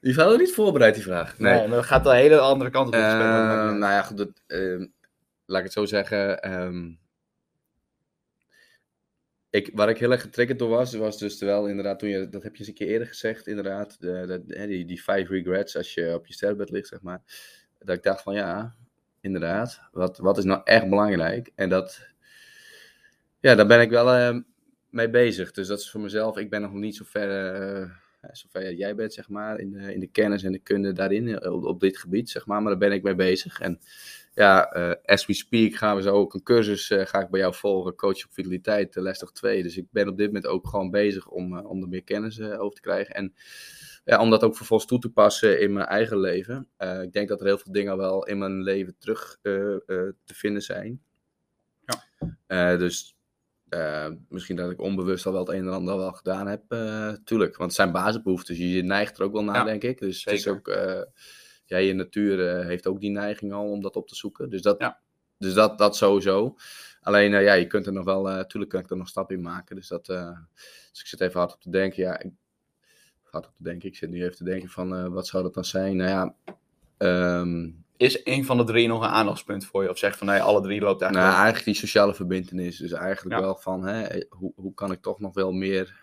die 0.00 0.14
hadden 0.14 0.38
niet 0.38 0.52
voorbereid, 0.52 0.94
die 0.94 1.02
vraag. 1.02 1.38
Nee, 1.38 1.68
maar 1.68 1.76
dat 1.76 1.86
gaat 1.86 2.06
een 2.06 2.12
hele 2.12 2.38
andere 2.38 2.70
kant 2.70 2.88
op. 2.88 2.94
Eh, 2.94 3.10
spelen. 3.10 3.78
nou 3.78 3.92
ja, 3.92 4.02
goed, 4.02 4.16
dat, 4.16 4.42
eh, 4.46 4.78
laat 5.46 5.58
ik 5.58 5.64
het 5.64 5.72
zo 5.72 5.84
zeggen. 5.84 6.42
ehm, 6.42 6.90
ik, 9.52 9.70
waar 9.74 9.88
ik 9.88 9.98
heel 9.98 10.10
erg 10.10 10.20
getriggerd 10.20 10.58
door 10.58 10.68
was, 10.68 10.94
was 10.94 11.18
dus 11.18 11.38
terwijl 11.38 11.68
inderdaad, 11.68 11.98
toen 11.98 12.08
je, 12.08 12.28
dat 12.28 12.42
heb 12.42 12.52
je 12.52 12.58
eens 12.58 12.68
een 12.68 12.74
keer 12.74 12.88
eerder 12.88 13.08
gezegd, 13.08 13.46
inderdaad, 13.46 14.00
de, 14.00 14.42
die, 14.66 14.84
die 14.84 14.96
five 14.96 15.26
regrets 15.28 15.76
als 15.76 15.94
je 15.94 16.14
op 16.14 16.26
je 16.26 16.32
sterrenbed 16.32 16.70
ligt, 16.70 16.88
zeg 16.88 17.02
maar. 17.02 17.22
Dat 17.78 17.96
ik 17.96 18.02
dacht 18.02 18.22
van 18.22 18.34
ja, 18.34 18.74
inderdaad, 19.20 19.80
wat, 19.92 20.18
wat 20.18 20.38
is 20.38 20.44
nou 20.44 20.60
echt 20.64 20.88
belangrijk? 20.88 21.50
En 21.54 21.68
dat, 21.68 22.08
ja, 23.40 23.54
daar 23.54 23.66
ben 23.66 23.80
ik 23.80 23.90
wel 23.90 24.10
eh, 24.10 24.38
mee 24.90 25.10
bezig. 25.10 25.50
Dus 25.50 25.68
dat 25.68 25.78
is 25.78 25.90
voor 25.90 26.00
mezelf, 26.00 26.36
ik 26.36 26.50
ben 26.50 26.60
nog 26.60 26.72
niet 26.72 26.96
zo 26.96 27.04
ver, 27.06 27.54
eh, 27.54 27.90
ja, 28.22 28.34
zover 28.34 28.74
jij 28.74 28.94
bent, 28.94 29.12
zeg 29.12 29.28
maar, 29.28 29.58
in 29.58 29.70
de, 29.70 29.94
in 29.94 30.00
de 30.00 30.10
kennis 30.10 30.42
en 30.42 30.52
de 30.52 30.58
kunde 30.58 30.92
daarin, 30.92 31.38
eh, 31.38 31.52
op, 31.52 31.64
op 31.64 31.80
dit 31.80 31.98
gebied, 31.98 32.30
zeg 32.30 32.46
maar. 32.46 32.62
Maar 32.62 32.70
daar 32.70 32.88
ben 32.88 32.92
ik 32.92 33.02
mee 33.02 33.14
bezig. 33.14 33.60
En 33.60 33.80
ja, 34.34 34.72
eh, 34.72 34.94
as 35.04 35.26
we 35.26 35.32
speak 35.34 35.74
gaan 35.74 35.96
we 35.96 36.02
zo 36.02 36.14
ook 36.14 36.34
een 36.34 36.42
cursus, 36.42 36.90
eh, 36.90 37.06
ga 37.06 37.20
ik 37.20 37.30
bij 37.30 37.40
jou 37.40 37.54
volgen, 37.54 37.94
coach 37.94 38.24
op 38.24 38.30
fideliteit, 38.30 38.96
uh, 38.96 39.02
les 39.02 39.18
toch 39.18 39.32
2. 39.32 39.62
Dus 39.62 39.76
ik 39.76 39.86
ben 39.90 40.08
op 40.08 40.16
dit 40.16 40.26
moment 40.26 40.46
ook 40.46 40.68
gewoon 40.68 40.90
bezig 40.90 41.28
om, 41.28 41.56
eh, 41.58 41.70
om 41.70 41.82
er 41.82 41.88
meer 41.88 42.04
kennis 42.04 42.38
eh, 42.38 42.60
over 42.60 42.74
te 42.74 42.80
krijgen. 42.80 43.14
En 43.14 43.34
ja, 44.04 44.20
om 44.20 44.30
dat 44.30 44.42
ook 44.42 44.56
vervolgens 44.56 44.88
toe 44.88 44.98
te 44.98 45.10
passen 45.10 45.60
in 45.60 45.72
mijn 45.72 45.86
eigen 45.86 46.18
leven. 46.18 46.68
Eh, 46.76 47.02
ik 47.02 47.12
denk 47.12 47.28
dat 47.28 47.40
er 47.40 47.46
heel 47.46 47.58
veel 47.58 47.72
dingen 47.72 47.96
wel 47.96 48.26
in 48.26 48.38
mijn 48.38 48.62
leven 48.62 48.94
terug 48.98 49.38
eh, 49.42 49.72
eh, 49.72 49.78
te 50.24 50.34
vinden 50.34 50.62
zijn. 50.62 51.02
Ja. 51.84 52.04
Eh, 52.46 52.78
dus 52.78 53.16
eh, 53.68 54.08
misschien 54.28 54.56
dat 54.56 54.70
ik 54.70 54.80
onbewust 54.80 55.26
al 55.26 55.32
wel 55.32 55.40
het 55.44 55.54
een 55.54 55.66
en 55.66 55.72
ander 55.72 55.96
wel 55.96 56.12
gedaan 56.12 56.46
heb, 56.46 56.62
eh, 56.68 57.12
tuurlijk. 57.24 57.56
Want 57.56 57.70
het 57.70 57.80
zijn 57.80 57.92
basisbehoeftes, 57.92 58.58
je 58.58 58.82
neigt 58.82 59.18
er 59.18 59.24
ook 59.24 59.32
wel 59.32 59.44
naar, 59.44 59.56
Ja, 59.56 59.64
denk 59.64 59.82
ik. 59.82 59.98
Dus 59.98 60.24
het 60.24 60.34
is 60.34 60.48
ook, 60.48 60.68
eh, 60.68 61.02
ja, 61.72 61.78
je 61.78 61.92
natuur 61.92 62.48
eh, 62.48 62.66
heeft 62.66 62.86
ook 62.86 63.00
die 63.00 63.10
neiging 63.10 63.52
al 63.52 63.70
om 63.70 63.80
dat 63.80 63.96
op 63.96 64.08
te 64.08 64.14
zoeken. 64.14 64.50
Dus 64.50 64.62
dat, 64.62 64.78
Ja. 64.80 65.00
dus 65.38 65.54
dat, 65.54 65.78
dat 65.78 65.96
sowieso. 65.96 66.56
Alleen, 67.00 67.34
eh, 67.34 67.42
ja, 67.42 67.52
je 67.52 67.66
kunt 67.66 67.86
er 67.86 67.92
nog 67.92 68.04
wel, 68.04 68.22
natuurlijk 68.22 68.70
kan 68.70 68.80
ik 68.80 68.90
er 68.90 68.96
nog 68.96 69.08
stap 69.08 69.32
in 69.32 69.42
maken. 69.42 69.76
Dus, 69.76 69.88
dat, 69.88 70.08
eh, 70.08 70.38
dus 70.90 71.00
ik 71.00 71.06
zit 71.06 71.20
even 71.20 71.40
hard 71.40 71.54
op 71.54 71.60
te 71.60 71.70
denken, 71.70 72.02
ja, 72.02 72.18
ik, 72.20 72.30
hard 73.22 73.46
op 73.46 73.54
te 73.56 73.62
denken, 73.62 73.88
ik 73.88 73.96
zit 73.96 74.10
nu 74.10 74.22
even 74.22 74.36
te 74.36 74.44
denken 74.44 74.68
van, 74.68 74.94
eh, 74.96 75.06
wat 75.06 75.26
zou 75.26 75.42
dat 75.42 75.54
dan 75.54 75.64
zijn? 75.64 75.96
Nou 75.96 76.10
ja, 76.10 76.34
ehm, 76.98 77.70
Is 77.96 78.20
een 78.24 78.44
van 78.44 78.56
de 78.56 78.64
drie 78.64 78.88
nog 78.88 79.02
een 79.02 79.08
aandachtspunt 79.08 79.64
voor 79.64 79.82
je? 79.82 79.90
Of 79.90 79.98
zeg 79.98 80.18
van 80.18 80.26
nee, 80.26 80.40
alle 80.40 80.60
drie 80.60 80.80
loopt 80.80 81.00
Nou, 81.00 81.12
eigenlijk. 81.14 81.42
eigenlijk 81.42 81.64
die 81.64 81.74
sociale 81.88 82.14
verbindenis. 82.14 82.76
Dus 82.76 82.92
eigenlijk 82.92 83.36
Ja. 83.36 83.42
wel 83.42 83.56
van, 83.56 83.86
hè, 83.86 84.22
hoe, 84.28 84.52
hoe 84.56 84.74
kan 84.74 84.92
ik 84.92 85.02
toch 85.02 85.20
nog 85.20 85.34
wel 85.34 85.52
meer... 85.52 86.01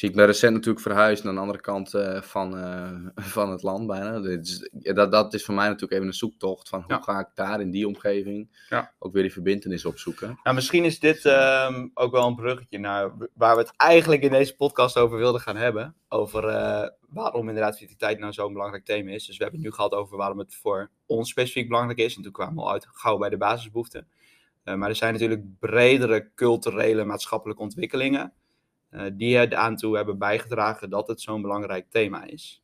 Zie 0.00 0.08
ik 0.08 0.14
ben 0.14 0.26
recent 0.26 0.54
natuurlijk 0.54 0.84
verhuisd 0.84 1.24
naar 1.24 1.32
de 1.34 1.40
andere 1.40 1.60
kant 1.60 1.94
eh, 1.94 2.22
van, 2.22 2.56
eh, 2.58 2.92
van 3.34 3.50
het 3.50 3.62
land 3.62 3.86
bijna. 3.86 4.20
Dus, 4.20 4.70
dat, 4.72 5.12
dat 5.12 5.34
is 5.34 5.44
voor 5.44 5.54
mij 5.54 5.66
natuurlijk 5.66 5.92
even 5.92 6.06
een 6.06 6.12
zoektocht 6.12 6.68
van 6.68 6.82
hoe 6.82 6.92
Ja. 6.92 7.00
ga 7.00 7.18
ik 7.18 7.28
daar 7.34 7.60
in 7.60 7.70
die 7.70 7.86
omgeving 7.86 8.64
Ja. 8.68 8.92
ook 8.98 9.12
weer 9.12 9.22
die 9.22 9.32
verbindenis 9.32 9.84
opzoeken. 9.84 10.38
Nou, 10.42 10.56
misschien 10.56 10.84
is 10.84 10.98
dit 10.98 11.24
ehm, 11.24 11.88
ook 11.94 12.12
wel 12.12 12.26
een 12.26 12.34
bruggetje 12.34 12.78
naar 12.78 13.12
waar 13.34 13.54
we 13.54 13.60
het 13.62 13.72
eigenlijk 13.76 14.22
in 14.22 14.30
deze 14.30 14.56
podcast 14.56 14.96
over 14.96 15.18
wilden 15.18 15.40
gaan 15.40 15.56
hebben. 15.56 15.94
Over 16.08 16.48
eh, 16.48 16.88
waarom 17.08 17.48
inderdaad 17.48 17.78
vitaliteit 17.78 18.18
nou 18.18 18.32
zo'n 18.32 18.52
belangrijk 18.52 18.84
thema 18.84 19.10
is. 19.10 19.26
Dus 19.26 19.36
we 19.36 19.42
hebben 19.42 19.60
het 19.60 19.70
nu 19.70 19.74
gehad 19.76 19.92
over 19.92 20.16
waarom 20.16 20.38
het 20.38 20.54
voor 20.54 20.90
ons 21.06 21.30
specifiek 21.30 21.68
belangrijk 21.68 21.98
is. 21.98 22.16
En 22.16 22.22
toen 22.22 22.32
kwamen 22.32 22.54
we 22.54 22.60
al 22.60 22.72
uit 22.72 22.86
gauw 22.92 23.18
bij 23.18 23.28
de 23.30 23.36
basisbehoeften. 23.36 24.08
Eh, 24.64 24.74
maar 24.74 24.88
er 24.88 24.94
zijn 24.94 25.12
natuurlijk 25.12 25.58
bredere 25.58 26.30
culturele 26.34 27.04
maatschappelijke 27.04 27.62
ontwikkelingen. 27.62 28.32
Eh, 28.90 29.06
die 29.12 29.36
er 29.36 29.56
aan 29.56 29.76
toe 29.76 29.96
hebben 29.96 30.18
bijgedragen 30.18 30.90
dat 30.90 31.08
het 31.08 31.20
zo'n 31.20 31.42
belangrijk 31.42 31.86
thema 31.90 32.24
is. 32.24 32.62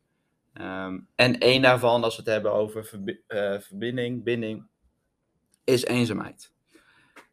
Ehm, 0.52 0.98
en 1.14 1.38
één 1.38 1.62
daarvan, 1.62 2.04
als 2.04 2.16
we 2.16 2.22
het 2.22 2.30
hebben 2.30 2.52
over 2.52 2.90
eh, 3.26 3.60
verbinding, 3.60 4.22
binding, 4.22 4.66
is 5.64 5.84
eenzaamheid. 5.84 6.52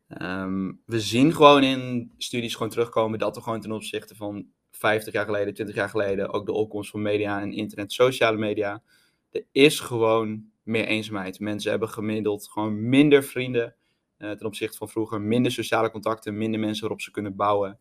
Ehm, 0.07 0.71
we 0.85 0.99
zien 0.99 1.33
gewoon 1.33 1.63
in 1.63 2.11
studies 2.17 2.53
gewoon 2.53 2.71
terugkomen 2.71 3.19
dat 3.19 3.35
er 3.35 3.41
gewoon 3.41 3.61
ten 3.61 3.71
opzichte 3.71 4.15
van 4.15 4.47
50 4.71 5.13
jaar 5.13 5.25
geleden, 5.25 5.53
20 5.53 5.75
jaar 5.75 5.89
geleden, 5.89 6.33
ook 6.33 6.45
de 6.45 6.51
opkomst 6.51 6.91
van 6.91 7.01
media 7.01 7.41
en 7.41 7.51
internet, 7.51 7.93
sociale 7.93 8.37
media, 8.37 8.83
er 9.31 9.45
is 9.51 9.79
gewoon 9.79 10.51
meer 10.63 10.85
eenzaamheid. 10.85 11.39
Mensen 11.39 11.69
hebben 11.71 11.89
gemiddeld 11.89 12.47
gewoon 12.47 12.89
minder 12.89 13.23
vrienden 13.23 13.75
eh, 14.17 14.31
ten 14.31 14.45
opzichte 14.45 14.77
van 14.77 14.89
vroeger, 14.89 15.21
minder 15.21 15.51
sociale 15.51 15.91
contacten, 15.91 16.37
minder 16.37 16.59
mensen 16.59 16.81
waarop 16.81 17.01
ze 17.01 17.11
kunnen 17.11 17.35
bouwen, 17.35 17.79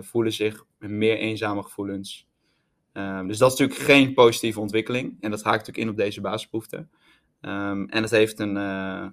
voelen 0.00 0.32
zich 0.32 0.64
meer 0.78 1.18
eenzame 1.18 1.62
gevoelens. 1.62 2.28
Ehm, 2.92 3.26
dus 3.26 3.38
dat 3.38 3.52
is 3.52 3.58
natuurlijk 3.58 3.88
geen 3.88 4.14
positieve 4.14 4.60
ontwikkeling 4.60 5.16
en 5.20 5.30
dat 5.30 5.42
haakt 5.42 5.58
natuurlijk 5.58 5.86
in 5.86 5.88
op 5.88 5.96
deze 5.96 6.20
basisbehoeften. 6.20 6.90
Ehm, 7.40 7.84
en 7.84 8.02
het 8.02 8.10
heeft 8.10 8.38
een, 8.38 8.56
eh, 8.56 9.06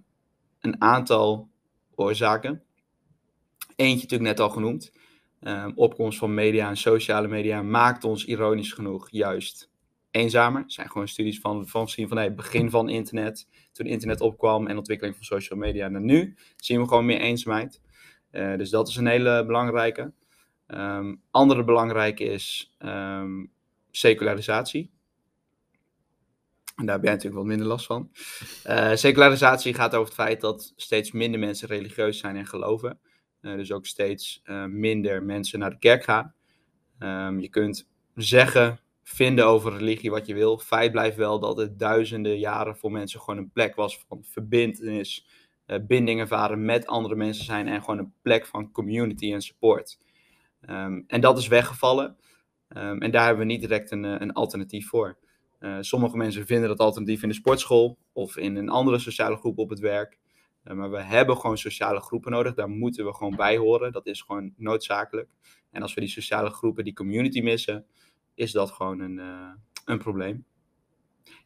een 0.60 0.82
aantal 0.82 1.50
oorzaken. 1.96 2.64
Eentje 3.76 4.02
natuurlijk 4.02 4.30
net 4.30 4.40
al 4.40 4.50
genoemd. 4.50 4.94
Ehm, 5.40 5.72
opkomst 5.76 6.18
van 6.18 6.34
media 6.34 6.70
en 6.70 6.78
sociale 6.78 7.28
media 7.28 7.62
maakt 7.62 8.04
ons 8.04 8.26
ironisch 8.26 8.74
genoeg 8.74 9.10
juist 9.12 9.70
eenzamer. 10.12 10.62
Er 10.64 10.72
zijn 10.72 10.90
gewoon 10.90 11.08
studies 11.08 11.40
van, 11.40 11.68
van 11.68 11.90
zien 11.90 12.08
van 12.08 12.18
het 12.18 12.36
begin 12.36 12.70
van 12.70 12.90
internet, 12.90 13.48
toen 13.72 13.86
internet 13.86 14.22
opkwam 14.22 14.68
en 14.68 14.78
ontwikkeling 14.78 15.16
van 15.16 15.26
social 15.26 15.60
media 15.60 15.88
naar 15.88 16.02
nu, 16.02 16.36
zien 16.56 16.82
we 16.82 16.88
gewoon 16.88 17.06
meer 17.06 17.20
eenzaamheid. 17.20 17.82
Eh, 18.32 18.58
dus 18.58 18.70
dat 18.70 18.88
is 18.88 18.96
een 18.96 19.08
hele 19.08 19.46
belangrijke. 19.46 20.14
Ehm, 20.68 21.16
andere 21.32 21.64
belangrijke 21.64 22.24
is 22.24 22.76
ehm, 22.78 23.46
secularisatie. 23.92 24.94
En 26.76 26.86
daar 26.86 27.00
ben 27.00 27.10
je 27.10 27.16
natuurlijk 27.16 27.42
wat 27.42 27.52
minder 27.52 27.68
last 27.68 27.86
van. 27.86 28.12
Eh, 28.64 28.96
secularisatie 28.96 29.74
gaat 29.74 29.94
over 29.96 30.06
het 30.06 30.22
feit 30.22 30.42
dat 30.42 30.74
steeds 30.76 31.12
minder 31.12 31.40
mensen 31.40 31.68
religieus 31.68 32.20
zijn 32.20 32.36
en 32.36 32.46
geloven. 32.46 33.00
Eh, 33.42 33.56
dus 33.56 33.72
ook 33.72 33.86
steeds 33.86 34.42
eh, 34.44 34.66
minder 34.66 35.24
mensen 35.24 35.60
naar 35.60 35.70
de 35.70 35.80
kerk 35.80 36.04
gaan. 36.04 36.34
Ehm, 37.00 37.40
je 37.40 37.50
kunt 37.50 37.88
zeggen, 38.16 38.80
vinden 39.04 39.46
over 39.46 39.78
religie 39.78 40.12
wat 40.12 40.28
je 40.28 40.34
wil. 40.34 40.58
Feit 40.58 40.92
blijft 40.92 41.18
wel 41.18 41.40
dat 41.40 41.58
het 41.58 41.80
duizenden 41.80 42.40
jaren 42.40 42.78
voor 42.78 42.92
mensen 42.92 43.20
gewoon 43.20 43.40
een 43.40 43.52
plek 43.52 43.76
was 43.76 44.06
van 44.08 44.24
verbindenis, 44.24 45.28
eh, 45.66 45.80
binding 45.88 46.20
ervaren 46.20 46.66
met 46.66 46.88
andere 46.88 47.16
mensen 47.16 47.46
zijn 47.46 47.68
en 47.68 47.80
gewoon 47.80 47.98
een 47.98 48.14
plek 48.22 48.46
van 48.46 48.72
community 48.72 49.34
en 49.34 49.42
support. 49.42 50.00
Ehm, 50.66 51.02
en 51.08 51.22
dat 51.22 51.38
is 51.38 51.48
weggevallen. 51.48 52.18
Ehm, 52.68 52.98
en 52.98 53.12
daar 53.12 53.26
hebben 53.26 53.46
we 53.48 53.52
niet 53.52 53.62
direct 53.62 53.92
een, 53.92 54.06
eh, 54.06 54.16
een 54.20 54.34
alternatief 54.34 54.88
voor. 54.88 55.18
Eh, 55.60 55.78
sommige 55.80 56.18
mensen 56.18 56.46
vinden 56.46 56.70
dat 56.70 56.80
alternatief 56.80 57.24
in 57.24 57.30
de 57.30 57.36
sportschool 57.36 57.98
of 58.14 58.38
in 58.38 58.56
een 58.56 58.70
andere 58.70 59.00
sociale 59.00 59.36
groep 59.36 59.58
op 59.58 59.70
het 59.70 59.80
werk. 59.80 60.18
Eh, 60.64 60.76
maar 60.76 60.92
we 60.92 61.02
hebben 61.02 61.38
gewoon 61.38 61.58
sociale 61.58 62.00
groepen 62.00 62.32
nodig. 62.32 62.54
Daar 62.54 62.70
moeten 62.70 63.06
we 63.06 63.14
gewoon 63.14 63.36
bij 63.36 63.58
horen. 63.58 63.92
Dat 63.92 64.06
is 64.06 64.22
gewoon 64.22 64.54
noodzakelijk. 64.58 65.30
En 65.72 65.82
als 65.82 65.94
we 65.94 66.02
die 66.02 66.10
sociale 66.10 66.50
groepen, 66.50 66.84
die 66.84 66.94
community 66.94 67.42
missen, 67.42 67.86
is 68.34 68.52
dat 68.52 68.72
gewoon 68.72 69.00
een, 69.00 69.22
een 69.86 69.98
probleem. 69.98 70.46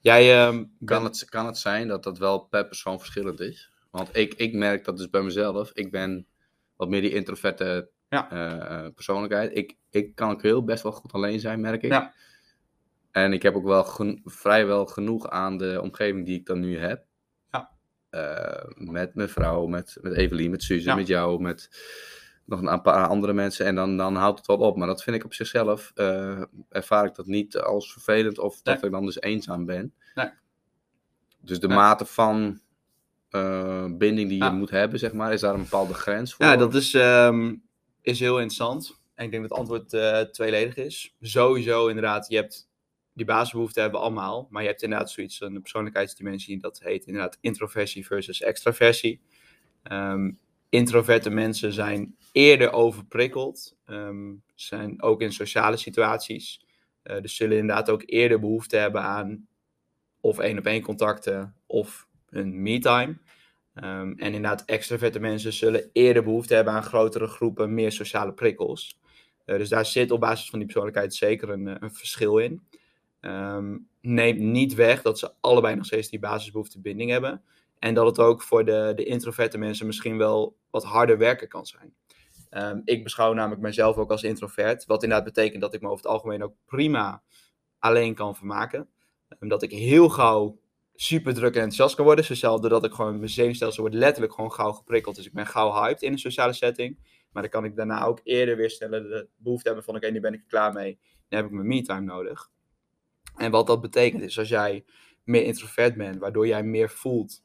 Jij 0.02 0.46
ehm, 0.46 0.66
Kan 0.86 1.04
het, 1.04 1.26
kan 1.26 1.46
het 1.46 1.58
zijn 1.58 1.88
dat 1.88 2.04
dat 2.04 2.18
wel 2.18 2.40
per 2.40 2.68
persoon 2.68 3.00
verschillend 3.00 3.40
is? 3.40 3.72
Want 3.92 4.16
ik, 4.16 4.34
ik 4.34 4.54
merk 4.54 4.86
dat 4.86 4.98
dus 4.98 5.10
bij 5.10 5.22
mezelf. 5.22 5.72
Ik 5.74 5.92
ben 5.92 6.28
wat 6.76 6.90
meer 6.90 7.02
die 7.02 7.14
introverte 7.14 7.90
Ja. 8.10 8.32
eh, 8.32 8.86
eh, 8.86 8.94
persoonlijkheid. 8.94 9.56
Ik, 9.58 9.76
ik 9.90 10.16
kan 10.16 10.32
ook 10.32 10.42
heel 10.42 10.64
best 10.64 10.84
wel 10.84 10.92
goed 10.92 11.12
alleen 11.14 11.40
zijn, 11.40 11.62
merk 11.62 11.82
ik. 11.84 11.92
Ja. 11.92 12.14
En 13.12 13.34
ik 13.34 13.42
heb 13.44 13.56
ook 13.56 13.64
wel 13.66 13.84
gen- 13.84 14.22
vrijwel 14.26 14.86
genoeg 14.86 15.30
aan 15.30 15.58
de 15.58 15.80
omgeving 15.82 16.26
die 16.26 16.40
ik 16.40 16.46
dan 16.46 16.60
nu 16.60 16.78
heb. 16.78 17.06
Ja. 17.52 17.70
Eh, 18.10 18.66
met 18.76 19.16
mijn 19.16 19.30
vrouw, 19.30 19.66
met, 19.66 19.98
met 20.02 20.14
Evelien, 20.14 20.52
met 20.52 20.64
Suze, 20.64 20.88
Ja. 20.90 20.96
met 20.96 21.08
jou, 21.08 21.42
met 21.42 21.70
nog 22.46 22.62
een 22.62 22.82
paar 22.82 23.08
andere 23.08 23.34
mensen. 23.34 23.66
En 23.66 23.76
dan, 23.76 23.98
dan 23.98 24.16
houdt 24.16 24.38
het 24.38 24.48
wel 24.48 24.58
op. 24.58 24.78
Maar 24.78 24.88
dat 24.88 25.04
vind 25.04 25.16
ik 25.16 25.24
op 25.26 25.34
zichzelf, 25.34 25.92
eh, 25.96 26.42
ervaar 26.70 27.06
ik 27.06 27.16
dat 27.16 27.26
niet 27.26 27.58
als 27.58 27.92
vervelend 27.94 28.40
of 28.40 28.62
dat 28.62 28.84
ik 28.84 28.92
dan 28.92 29.06
dus 29.06 29.22
eenzaam 29.22 29.66
ben. 29.66 29.94
Nee. 30.16 30.30
Dus 31.42 31.60
de 31.60 31.68
Nee. 31.68 31.78
mate 31.78 32.06
van 32.06 32.60
eh, 33.30 33.86
binding 33.86 34.30
die 34.30 34.38
je 34.38 34.44
Ja. 34.44 34.52
moet 34.52 34.70
hebben, 34.70 35.00
zeg 35.00 35.14
maar, 35.14 35.34
is 35.34 35.42
daar 35.42 35.54
een 35.54 35.64
bepaalde 35.64 35.94
grens 35.94 36.34
voor? 36.34 36.46
Ja, 36.46 36.56
dat 36.56 36.74
is, 36.76 36.94
ehm, 36.94 37.56
is 38.02 38.20
heel 38.20 38.36
interessant. 38.36 39.02
En 39.14 39.26
ik 39.26 39.32
denk 39.32 39.50
dat 39.50 39.52
het 39.52 39.60
antwoord 39.60 39.94
eh, 39.94 40.22
tweeledig 40.32 40.76
is. 40.76 41.16
Sowieso 41.22 41.88
inderdaad, 41.88 42.30
je 42.30 42.36
hebt 42.36 42.70
die 43.14 43.26
basisbehoeften 43.26 43.82
hebben 43.82 44.00
allemaal. 44.00 44.48
Maar 44.50 44.62
je 44.62 44.68
hebt 44.68 44.82
inderdaad 44.82 45.12
zoiets, 45.12 45.42
een 45.42 45.62
persoonlijkheidsdimensie, 45.62 46.60
dat 46.60 46.80
heet 46.80 47.06
inderdaad 47.06 47.38
introversie 47.42 48.06
versus 48.06 48.42
extraversie. 48.42 49.22
Ehm, 49.84 50.32
introverte 50.70 51.30
mensen 51.30 51.74
zijn 51.74 52.16
eerder 52.32 52.72
overprikkeld, 52.72 53.78
ehm, 53.86 54.34
zijn 54.56 55.02
ook 55.02 55.22
in 55.22 55.34
sociale 55.34 55.78
situaties. 55.78 56.68
Uh, 57.04 57.22
dus 57.22 57.36
zullen 57.36 57.58
inderdaad 57.58 57.90
ook 57.90 58.04
eerder 58.06 58.40
behoefte 58.40 58.78
hebben 58.78 59.02
aan 59.02 59.48
of 60.20 60.40
één 60.40 60.58
op 60.58 60.66
één 60.66 60.82
contacten 60.82 61.56
of 61.66 62.08
hun 62.30 62.62
me-time. 62.62 63.18
Um, 63.84 64.14
en 64.18 64.34
inderdaad, 64.34 64.66
extraverte 64.66 65.20
mensen 65.20 65.54
zullen 65.54 65.90
eerder 65.94 66.24
behoefte 66.24 66.54
hebben 66.54 66.74
aan 66.74 66.84
grotere 66.84 67.28
groepen, 67.28 67.74
meer 67.74 67.92
sociale 67.92 68.34
prikkels. 68.34 69.00
Uh, 69.46 69.58
dus 69.58 69.70
daar 69.70 69.86
zit 69.86 70.12
op 70.12 70.20
basis 70.20 70.50
van 70.50 70.60
die 70.60 70.68
persoonlijkheid 70.68 71.16
zeker 71.16 71.50
een, 71.50 71.68
eh, 71.68 71.76
een 71.80 71.94
verschil 71.94 72.38
in. 72.38 72.62
Um, 73.22 73.88
neemt 74.02 74.40
niet 74.40 74.74
weg 74.74 75.02
dat 75.02 75.20
ze 75.20 75.32
allebei 75.42 75.76
nog 75.76 75.86
steeds 75.86 76.10
die 76.10 76.20
basisbehoeftebinding 76.20 77.10
hebben. 77.12 77.44
En 77.80 77.94
dat 77.94 78.06
het 78.06 78.20
ook 78.20 78.42
voor 78.42 78.66
de, 78.66 78.94
de 78.96 79.04
introverte 79.04 79.58
mensen 79.58 79.86
misschien 79.86 80.18
wel 80.18 80.58
wat 80.70 80.84
harder 80.84 81.18
werken 81.18 81.48
kan 81.48 81.66
zijn. 81.66 81.94
Um, 82.52 82.82
ik 82.86 83.04
beschouw 83.04 83.34
namelijk 83.34 83.62
mezelf 83.62 83.96
ook 83.98 84.12
als 84.12 84.24
introvert. 84.24 84.86
Wat 84.86 85.04
inderdaad 85.04 85.34
betekent 85.34 85.62
dat 85.62 85.74
ik 85.74 85.82
me 85.82 85.88
over 85.88 86.04
het 86.04 86.12
algemeen 86.12 86.44
ook 86.44 86.54
prima 86.66 87.22
alleen 87.80 88.14
kan 88.16 88.36
vermaken. 88.36 88.88
Um, 89.40 89.50
dat 89.50 89.64
ik 89.64 89.72
heel 89.72 90.10
gauw 90.10 90.59
super 91.02 91.34
druk 91.34 91.56
en 91.56 91.62
enthousiast 91.62 91.96
kan 91.96 92.06
worden. 92.06 92.26
Sociaal, 92.26 92.62
doordat 92.62 92.86
ik 92.86 92.94
gewoon, 92.94 93.18
mijn 93.18 93.30
zenuwstelsel 93.30 93.82
wordt 93.82 93.98
letterlijk 93.98 94.34
gewoon 94.34 94.52
gauw 94.52 94.72
geprikkeld. 94.72 95.16
Dus 95.16 95.26
ik 95.26 95.34
ben 95.34 95.48
gauw 95.48 95.72
hyped 95.74 96.02
in 96.02 96.12
een 96.12 96.20
sociale 96.20 96.54
setting. 96.54 96.98
Maar 97.32 97.42
dan 97.42 97.52
kan 97.52 97.66
ik 97.66 97.76
daarna 97.76 98.04
ook 98.04 98.20
eerder 98.24 98.56
weer 98.56 98.70
stellen 98.70 99.10
de 99.10 99.28
behoefte 99.38 99.68
hebben 99.68 99.86
van 99.86 99.96
oké, 99.96 100.06
okay, 100.06 100.16
nu 100.18 100.22
ben 100.24 100.34
ik 100.34 100.40
er 100.40 100.48
klaar 100.48 100.74
mee. 100.74 101.00
Dan 101.30 101.40
heb 101.40 101.50
ik 101.50 101.56
mijn 101.56 101.68
me-time 101.68 102.06
nodig. 102.06 102.50
En 103.36 103.52
wat 103.52 103.68
dat 103.68 103.82
betekent 103.82 104.24
is 104.24 104.40
als 104.40 104.50
jij 104.50 104.86
meer 105.24 105.44
introvert 105.44 105.96
bent, 105.96 106.20
waardoor 106.20 106.48
jij 106.48 106.64
meer 106.64 106.90
voelt, 106.90 107.44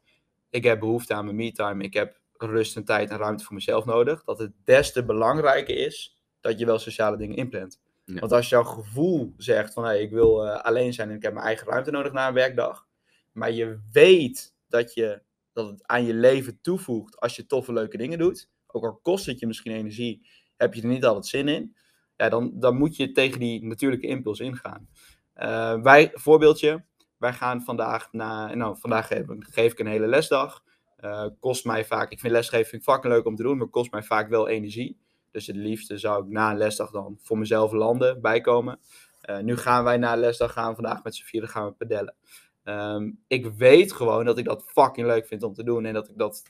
ik 0.50 0.64
heb 0.64 0.80
behoefte 0.80 1.14
aan 1.14 1.24
mijn 1.24 1.36
me-time, 1.36 1.84
ik 1.84 1.94
heb 1.94 2.20
rust 2.32 2.76
en 2.76 2.84
tijd 2.84 3.10
en 3.10 3.18
ruimte 3.18 3.44
voor 3.44 3.54
mezelf 3.54 3.84
nodig, 3.84 4.24
dat 4.24 4.38
het 4.38 4.52
des 4.64 4.92
te 4.92 5.04
belangrijker 5.04 5.76
is 5.76 6.18
dat 6.40 6.58
je 6.58 6.66
wel 6.66 6.78
sociale 6.78 7.16
dingen 7.16 7.36
inplant. 7.36 7.80
Ja. 8.04 8.18
Want 8.18 8.32
als 8.32 8.48
jouw 8.48 8.64
gevoel 8.64 9.34
zegt 9.36 9.72
van 9.72 9.84
hey, 9.84 10.00
ik 10.02 10.10
wil 10.10 10.46
uh, 10.46 10.60
alleen 10.60 10.92
zijn 10.92 11.10
en 11.10 11.16
ik 11.16 11.22
heb 11.22 11.32
mijn 11.32 11.46
eigen 11.46 11.66
ruimte 11.66 11.90
nodig 11.90 12.12
na 12.12 12.28
een 12.28 12.34
werkdag, 12.34 12.83
maar 13.34 13.52
je 13.52 13.78
weet 13.92 14.54
dat, 14.68 14.94
je, 14.94 15.22
dat 15.52 15.68
het 15.68 15.86
aan 15.86 16.04
je 16.04 16.14
leven 16.14 16.58
toevoegt 16.60 17.20
als 17.20 17.36
je 17.36 17.46
toffe 17.46 17.72
leuke 17.72 17.96
dingen 17.96 18.18
doet, 18.18 18.50
ook 18.66 18.84
al 18.84 18.98
kost 19.02 19.26
het 19.26 19.38
je 19.38 19.46
misschien 19.46 19.72
energie, 19.72 20.26
heb 20.56 20.74
je 20.74 20.82
er 20.82 20.88
niet 20.88 21.04
altijd 21.04 21.26
zin 21.26 21.48
in, 21.48 21.76
ja, 22.16 22.28
dan, 22.28 22.52
dan 22.54 22.76
moet 22.76 22.96
je 22.96 23.12
tegen 23.12 23.38
die 23.38 23.64
natuurlijke 23.64 24.06
impuls 24.06 24.40
ingaan. 24.40 24.88
Uh, 25.36 25.82
wij, 25.82 26.10
voorbeeldje, 26.14 26.84
wij 27.16 27.32
gaan 27.32 27.62
vandaag 27.62 28.12
naar, 28.12 28.56
nou 28.56 28.76
vandaag 28.78 29.06
geef, 29.06 29.24
geef 29.38 29.72
ik 29.72 29.78
een 29.78 29.86
hele 29.86 30.06
lesdag. 30.06 30.62
Uh, 31.00 31.26
kost 31.40 31.64
mij 31.64 31.84
vaak, 31.84 32.10
ik 32.10 32.20
vind 32.20 32.32
lesgeven 32.32 32.82
fucking 32.82 33.12
leuk 33.12 33.26
om 33.26 33.36
te 33.36 33.42
doen, 33.42 33.58
maar 33.58 33.66
kost 33.66 33.90
mij 33.90 34.02
vaak 34.02 34.28
wel 34.28 34.48
energie. 34.48 34.98
Dus 35.30 35.46
het 35.46 35.56
liefste 35.56 35.98
zou 35.98 36.24
ik 36.24 36.30
na 36.30 36.50
een 36.50 36.56
lesdag 36.56 36.90
dan 36.90 37.18
voor 37.22 37.38
mezelf 37.38 37.72
landen, 37.72 38.20
bijkomen. 38.20 38.80
Uh, 39.30 39.38
nu 39.38 39.56
gaan 39.56 39.84
wij 39.84 39.96
na 39.96 40.12
een 40.12 40.18
lesdag 40.18 40.52
gaan, 40.52 40.74
vandaag 40.74 41.02
met 41.02 41.14
z'n 41.14 41.24
vieren 41.24 41.48
gaan 41.48 41.66
we 41.66 41.72
pedellen. 41.72 42.14
Um, 42.64 43.22
ik 43.26 43.46
weet 43.46 43.92
gewoon 43.92 44.24
dat 44.24 44.38
ik 44.38 44.44
dat 44.44 44.64
fucking 44.66 45.06
leuk 45.06 45.26
vind 45.26 45.42
om 45.42 45.54
te 45.54 45.64
doen 45.64 45.84
en 45.84 45.94
dat 45.94 46.08
ik 46.08 46.18
dat 46.18 46.42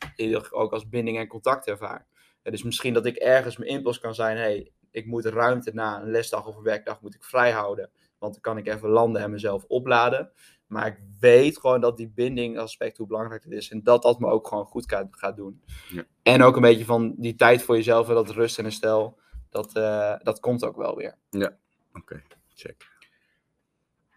ook 0.52 0.72
als 0.72 0.88
binding 0.88 1.18
en 1.18 1.26
contact 1.26 1.66
ervaar. 1.66 2.06
Uh, 2.42 2.52
dus 2.52 2.62
misschien 2.62 2.94
dat 2.94 3.06
ik 3.06 3.16
ergens 3.16 3.56
mijn 3.56 3.70
impuls 3.70 3.98
kan 3.98 4.14
zijn, 4.14 4.36
hey, 4.36 4.72
ik 4.90 5.06
moet 5.06 5.24
ruimte 5.24 5.70
na 5.74 6.00
een 6.00 6.10
lesdag 6.10 6.46
of 6.46 6.56
een 6.56 6.62
werkdag 6.62 7.00
moet 7.00 7.14
ik 7.14 7.24
vrij 7.24 7.50
houden. 7.50 7.90
Want 8.18 8.32
dan 8.32 8.42
kan 8.42 8.58
ik 8.58 8.66
even 8.66 8.88
landen 8.88 9.22
en 9.22 9.30
mezelf 9.30 9.64
opladen. 9.64 10.32
Maar 10.66 10.86
ik 10.86 10.98
weet 11.20 11.58
gewoon 11.58 11.80
dat 11.80 11.96
die 11.96 12.08
binding 12.08 12.58
aspect 12.58 12.98
hoe 12.98 13.06
belangrijk 13.06 13.44
het 13.44 13.52
is. 13.52 13.70
En 13.70 13.82
dat 13.82 14.02
dat 14.02 14.18
me 14.20 14.26
ook 14.26 14.48
gewoon 14.48 14.64
goed 14.64 14.88
gaat, 14.90 15.06
gaat 15.10 15.36
doen. 15.36 15.62
Ja. 15.88 16.04
En 16.22 16.42
ook 16.42 16.56
een 16.56 16.62
beetje 16.62 16.84
van 16.84 17.14
die 17.16 17.34
tijd 17.34 17.62
voor 17.62 17.76
jezelf 17.76 18.08
en 18.08 18.14
dat 18.14 18.30
rust 18.30 18.58
en 18.58 18.64
herstel. 18.64 19.18
Dat, 19.50 19.76
uh, 19.76 20.14
dat 20.22 20.40
komt 20.40 20.64
ook 20.64 20.76
wel 20.76 20.96
weer. 20.96 21.18
Ja, 21.30 21.56
oké. 21.88 21.98
Okay. 21.98 22.22
Check. 22.54 22.92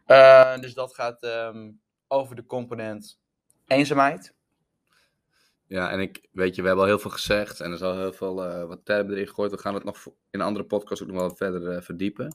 Uh, 0.07 0.57
dus 0.57 0.73
dat 0.73 0.95
gaat 0.95 1.23
um, 1.23 1.79
over 2.07 2.35
de 2.35 2.45
component 2.45 3.19
eenzaamheid. 3.67 4.35
Ja, 5.67 5.91
en 5.91 5.99
ik 5.99 6.27
weet 6.31 6.55
je, 6.55 6.61
we 6.61 6.67
hebben 6.67 6.85
al 6.85 6.91
heel 6.91 6.99
veel 6.99 7.11
gezegd 7.11 7.59
en 7.59 7.67
er 7.67 7.75
is 7.75 7.81
al 7.81 7.97
heel 7.97 8.13
veel 8.13 8.45
uh, 8.45 8.65
wat 8.65 8.85
termen 8.85 9.13
erin 9.13 9.27
gegooid. 9.27 9.51
We 9.51 9.57
gaan 9.57 9.73
het 9.73 9.83
nog 9.83 10.05
in 10.05 10.13
een 10.39 10.41
andere 10.41 10.65
podcast 10.65 11.01
ook 11.01 11.07
nog 11.07 11.17
wel 11.17 11.35
verder 11.35 11.75
uh, 11.75 11.81
verdiepen. 11.81 12.33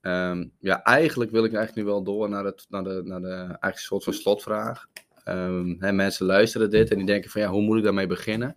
Um, 0.00 0.52
ja, 0.58 0.82
eigenlijk 0.82 1.30
wil 1.30 1.44
ik 1.44 1.54
eigenlijk 1.54 1.86
nu 1.86 1.92
wel 1.92 2.02
door 2.02 2.28
naar, 2.28 2.44
het, 2.44 2.66
naar, 2.68 2.84
de, 2.84 3.02
naar 3.04 3.20
de 3.20 3.34
eigenlijk 3.36 3.78
soort 3.78 4.04
van 4.04 4.12
slotvraag. 4.12 4.86
Um, 5.24 5.76
hè, 5.78 5.92
mensen 5.92 6.26
luisteren 6.26 6.70
dit 6.70 6.90
en 6.90 6.96
die 6.96 7.06
denken 7.06 7.30
van 7.30 7.40
ja, 7.40 7.48
hoe 7.48 7.62
moet 7.62 7.78
ik 7.78 7.84
daarmee 7.84 8.06
beginnen? 8.06 8.56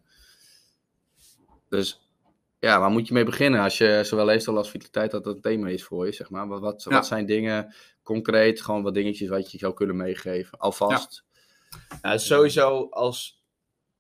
Dus 1.70 2.09
ja, 2.60 2.80
waar 2.80 2.90
moet 2.90 3.08
je 3.08 3.14
mee 3.14 3.24
beginnen 3.24 3.62
als 3.62 3.78
je 3.78 4.02
zowel 4.04 4.26
leefstijl 4.26 4.58
als 4.58 4.70
vitaliteit 4.70 5.12
dat 5.12 5.26
een 5.26 5.42
thema 5.42 5.68
is 5.68 5.84
voor 5.84 6.06
je, 6.06 6.12
zeg 6.12 6.30
maar? 6.30 6.48
Wat, 6.48 6.62
wat, 6.62 6.84
ja. 6.84 6.92
wat 6.92 7.08
zijn 7.08 7.26
dingen 7.26 7.74
concreet, 8.04 8.62
gewoon 8.62 8.84
wat 8.84 8.94
dingetjes 8.94 9.30
wat 9.30 9.52
je 9.52 9.58
zou 9.58 9.74
kunnen 9.74 9.96
meegeven, 9.96 10.58
alvast? 10.58 11.24
Ja. 12.02 12.18
sowieso 12.18 12.88
als 12.90 13.44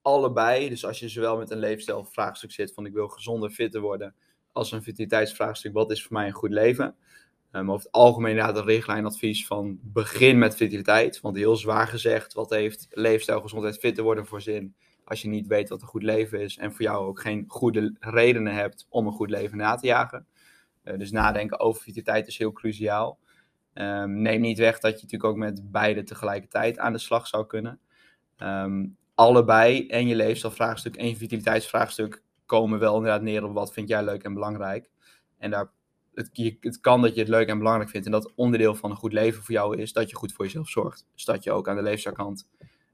allebei, 0.02 0.70
dus 0.70 0.86
als 0.86 1.00
je 1.00 1.10
zowel 1.10 1.38
met 1.38 1.52
een 1.52 1.60
leefstijlvraagstuk 1.60 2.52
zit 2.52 2.74
van 2.74 2.86
ik 2.86 2.94
wil 2.94 3.08
gezonder, 3.08 3.50
fitter 3.50 3.82
worden, 3.82 4.16
als 4.52 4.72
een 4.72 4.84
vitaliteitsvraagstuk, 4.84 5.74
wat 5.74 5.92
is 5.92 6.04
voor 6.04 6.14
mij 6.14 6.28
een 6.28 6.34
goed 6.34 6.52
leven? 6.52 6.96
Um, 7.52 7.72
over 7.72 7.86
het 7.86 7.92
algemeen 7.92 8.32
inderdaad 8.32 8.58
een 8.58 8.66
richtlijnadvies 8.66 9.48
van 9.48 9.80
begin 9.82 10.38
met 10.38 10.56
vitaliteit. 10.56 11.22
Want 11.22 11.36
heel 11.36 11.56
zwaar 11.56 11.88
gezegd, 11.88 12.34
wat 12.34 12.50
heeft 12.50 12.88
leefstijl, 12.90 13.42
gezondheid, 13.42 13.78
fit 13.78 13.96
te 13.96 14.02
worden 14.02 14.26
voor 14.26 14.42
zin 14.42 14.76
als 15.10 15.22
je 15.22 15.28
niet 15.28 15.48
weet 15.48 15.70
wat 15.70 15.82
een 15.82 15.88
goed 15.88 16.04
leven 16.04 16.42
is 16.42 16.58
en 16.58 16.72
voor 16.72 16.82
jou 16.82 17.06
ook 17.06 17.22
geen 17.22 17.46
goede 17.48 17.96
redenen 18.00 18.54
hebt 18.54 18.86
om 18.90 19.08
een 19.08 19.14
goed 19.14 19.30
leven 19.30 19.58
na 19.58 19.76
te 19.76 19.86
jagen. 19.86 20.26
Uh, 20.84 20.98
dus 20.98 21.12
nadenken 21.12 21.60
over 21.60 21.82
vitaliteit 21.82 22.28
is 22.28 22.38
heel 22.38 22.52
cruciaal. 22.52 23.20
Um, 23.74 24.22
neem 24.22 24.42
niet 24.42 24.58
weg 24.58 24.80
dat 24.80 24.92
je 24.92 25.02
natuurlijk 25.02 25.24
ook 25.32 25.38
met 25.38 25.72
beide 25.72 26.04
tegelijkertijd 26.04 26.80
aan 26.80 26.94
de 26.94 27.00
slag 27.00 27.28
zou 27.28 27.46
kunnen. 27.46 27.80
Um, 28.38 28.98
allebei 29.16 29.88
en 29.88 30.08
je 30.08 30.16
leefstijlvraagstuk 30.16 30.96
en 30.96 31.08
je 31.08 31.16
vitaliteitsvraagstuk 31.16 32.24
komen 32.46 32.80
wel 32.80 32.96
inderdaad 32.96 33.22
neer 33.22 33.44
op 33.44 33.54
wat 33.54 33.74
vind 33.74 33.90
jij 33.90 34.04
leuk 34.04 34.24
en 34.24 34.34
belangrijk. 34.34 34.90
En 35.38 35.52
daar 35.52 35.72
het, 36.14 36.58
het 36.60 36.80
kan 36.80 37.02
dat 37.02 37.14
je 37.14 37.20
het 37.20 37.30
leuk 37.30 37.48
en 37.48 37.58
belangrijk 37.58 37.90
vindt. 37.90 38.06
En 38.06 38.12
dat 38.12 38.32
onderdeel 38.36 38.76
van 38.76 38.92
een 38.92 38.98
goed 38.98 39.14
leven 39.14 39.44
voor 39.44 39.54
jou 39.54 39.78
is 39.78 39.94
dat 39.94 40.10
je 40.10 40.16
goed 40.16 40.34
voor 40.34 40.46
jezelf 40.46 40.70
zorgt. 40.70 41.06
Dus 41.14 41.26
dat 41.26 41.44
je 41.44 41.52
ook 41.52 41.68
aan 41.68 41.76
de 41.76 41.82
leefstijlkant 41.82 42.48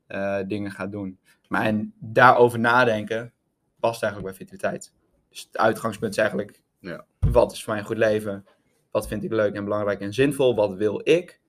uh, 0.07 0.39
dingen 0.47 0.71
gaat 0.71 0.91
doen. 0.91 1.19
Maar 1.47 1.65
en 1.65 1.93
daarover 1.99 2.59
nadenken 2.59 3.33
past 3.79 4.03
eigenlijk 4.03 4.37
bij 4.37 4.47
vitaliteit. 4.47 4.93
Dus 5.29 5.41
het 5.41 5.57
uitgangspunt 5.57 6.11
is 6.11 6.17
eigenlijk: 6.17 6.61
ja. 6.79 7.05
wat 7.19 7.51
is 7.51 7.63
voor 7.63 7.73
mij 7.73 7.81
een 7.81 7.87
goed 7.87 7.97
leven? 7.97 8.45
Wat 8.91 9.07
vind 9.07 9.23
ik 9.23 9.31
leuk 9.31 9.53
en 9.53 9.63
belangrijk 9.63 9.99
en 9.99 10.13
zinvol? 10.13 10.55
Wat 10.55 10.73
wil 10.73 11.01
ik? 11.03 11.41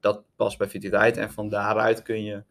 Dat 0.00 0.24
past 0.36 0.58
bij 0.58 0.68
vitaliteit. 0.68 1.16
En 1.16 1.30
van 1.30 1.48
daaruit 1.48 2.02
kun 2.02 2.24
je 2.24 2.44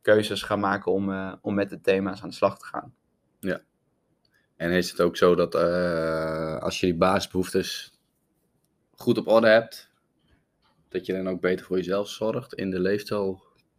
keuzes 0.00 0.42
gaan 0.42 0.60
maken 0.60 0.92
om, 0.92 1.10
uh, 1.10 1.32
om 1.40 1.54
met 1.54 1.70
de 1.70 1.80
thema's 1.80 2.22
aan 2.22 2.28
de 2.28 2.34
slag 2.34 2.58
te 2.58 2.64
gaan. 2.64 2.94
Ja. 3.40 3.60
En 4.56 4.70
is 4.70 4.90
het 4.90 5.00
ook 5.00 5.16
zo 5.16 5.34
dat 5.34 5.54
uh, 5.54 6.58
als 6.58 6.80
je 6.80 6.86
die 6.86 6.96
basisbehoeftes 6.96 7.92
goed 8.90 9.18
op 9.18 9.28
orde 9.28 9.48
hebt, 9.48 9.90
dat 10.88 11.06
je 11.06 11.12
dan 11.12 11.28
ook 11.28 11.40
beter 11.40 11.66
voor 11.66 11.76
jezelf 11.76 12.08
zorgt 12.08 12.54
in 12.54 12.70
de 12.70 12.80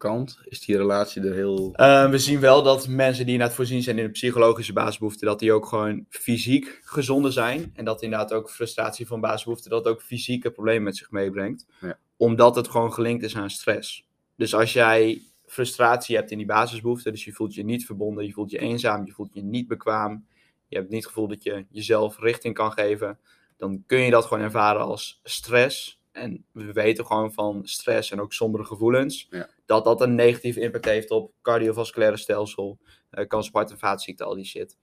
leefstijlkant? 0.04 0.40
Is 0.44 0.60
die 0.60 0.78
relatie 0.78 1.22
er 1.22 1.34
heel... 1.34 1.74
Uh, 1.76 2.10
we 2.10 2.18
zien 2.18 2.40
wel 2.40 2.64
dat 2.64 2.88
mensen 2.88 3.24
die 3.24 3.34
inderdaad 3.34 3.56
voorzien 3.56 3.84
zijn 3.84 3.98
in 3.98 4.06
de 4.06 4.12
psychologische 4.12 4.74
basisbehoeften, 4.74 5.28
dat 5.28 5.40
die 5.40 5.54
ook 5.54 5.66
gewoon 5.66 6.06
fysiek 6.10 6.82
gezonder 6.84 7.32
zijn. 7.32 7.72
En 7.76 7.86
dat 7.86 8.02
inderdaad 8.02 8.34
ook 8.34 8.50
frustratie 8.50 9.08
van 9.08 9.22
basisbehoeften, 9.22 9.70
dat 9.70 9.88
ook 9.88 10.02
fysieke 10.02 10.52
problemen 10.52 10.84
met 10.84 10.98
zich 10.98 11.12
meebrengt. 11.12 11.66
Ja. 11.82 11.98
Omdat 12.18 12.56
het 12.56 12.68
gewoon 12.68 12.94
gelinkt 12.94 13.24
is 13.24 13.36
aan 13.36 13.50
stress. 13.50 14.08
Dus 14.36 14.56
als 14.56 14.74
jij 14.74 15.22
frustratie 15.46 16.16
hebt 16.16 16.32
in 16.32 16.38
die 16.38 16.48
basisbehoeften, 16.48 17.12
dus 17.12 17.24
je 17.24 17.32
voelt 17.32 17.54
je 17.54 17.64
niet 17.64 17.86
verbonden, 17.86 18.26
je 18.26 18.34
voelt 18.34 18.52
je 18.52 18.60
eenzaam, 18.60 19.06
je 19.06 19.12
voelt 19.12 19.34
je 19.34 19.44
niet 19.44 19.68
bekwaam, 19.68 20.26
je 20.68 20.78
hebt 20.78 20.90
niet 20.90 21.04
het 21.04 21.08
gevoel 21.08 21.28
dat 21.28 21.44
je 21.44 21.66
jezelf 21.70 22.20
richting 22.20 22.54
kan 22.54 22.72
geven, 22.72 23.20
dan 23.58 23.84
kun 23.86 24.00
je 24.00 24.12
dat 24.12 24.26
gewoon 24.26 24.44
ervaren 24.44 24.82
als 24.82 25.20
stress. 25.24 26.02
En 26.14 26.46
we 26.52 26.74
weten 26.74 27.06
gewoon 27.06 27.34
van 27.34 27.68
stress 27.68 28.12
en 28.12 28.22
ook 28.22 28.34
sombere 28.34 28.66
gevoelens, 28.66 29.28
ja. 29.30 29.50
dat 29.66 29.84
dat 29.84 30.02
een 30.02 30.16
negatieve 30.16 30.60
impact 30.60 30.86
heeft 30.86 31.10
op 31.12 31.34
cardiovasculaire 31.42 32.18
stelsel, 32.18 32.80
uh, 33.12 33.28
kans 33.28 33.48
op 33.48 33.54
hart- 33.54 33.72
en 33.72 33.80
vaatziekten, 33.80 34.26
al 34.26 34.36
die 34.36 34.46
shit. 34.46 34.78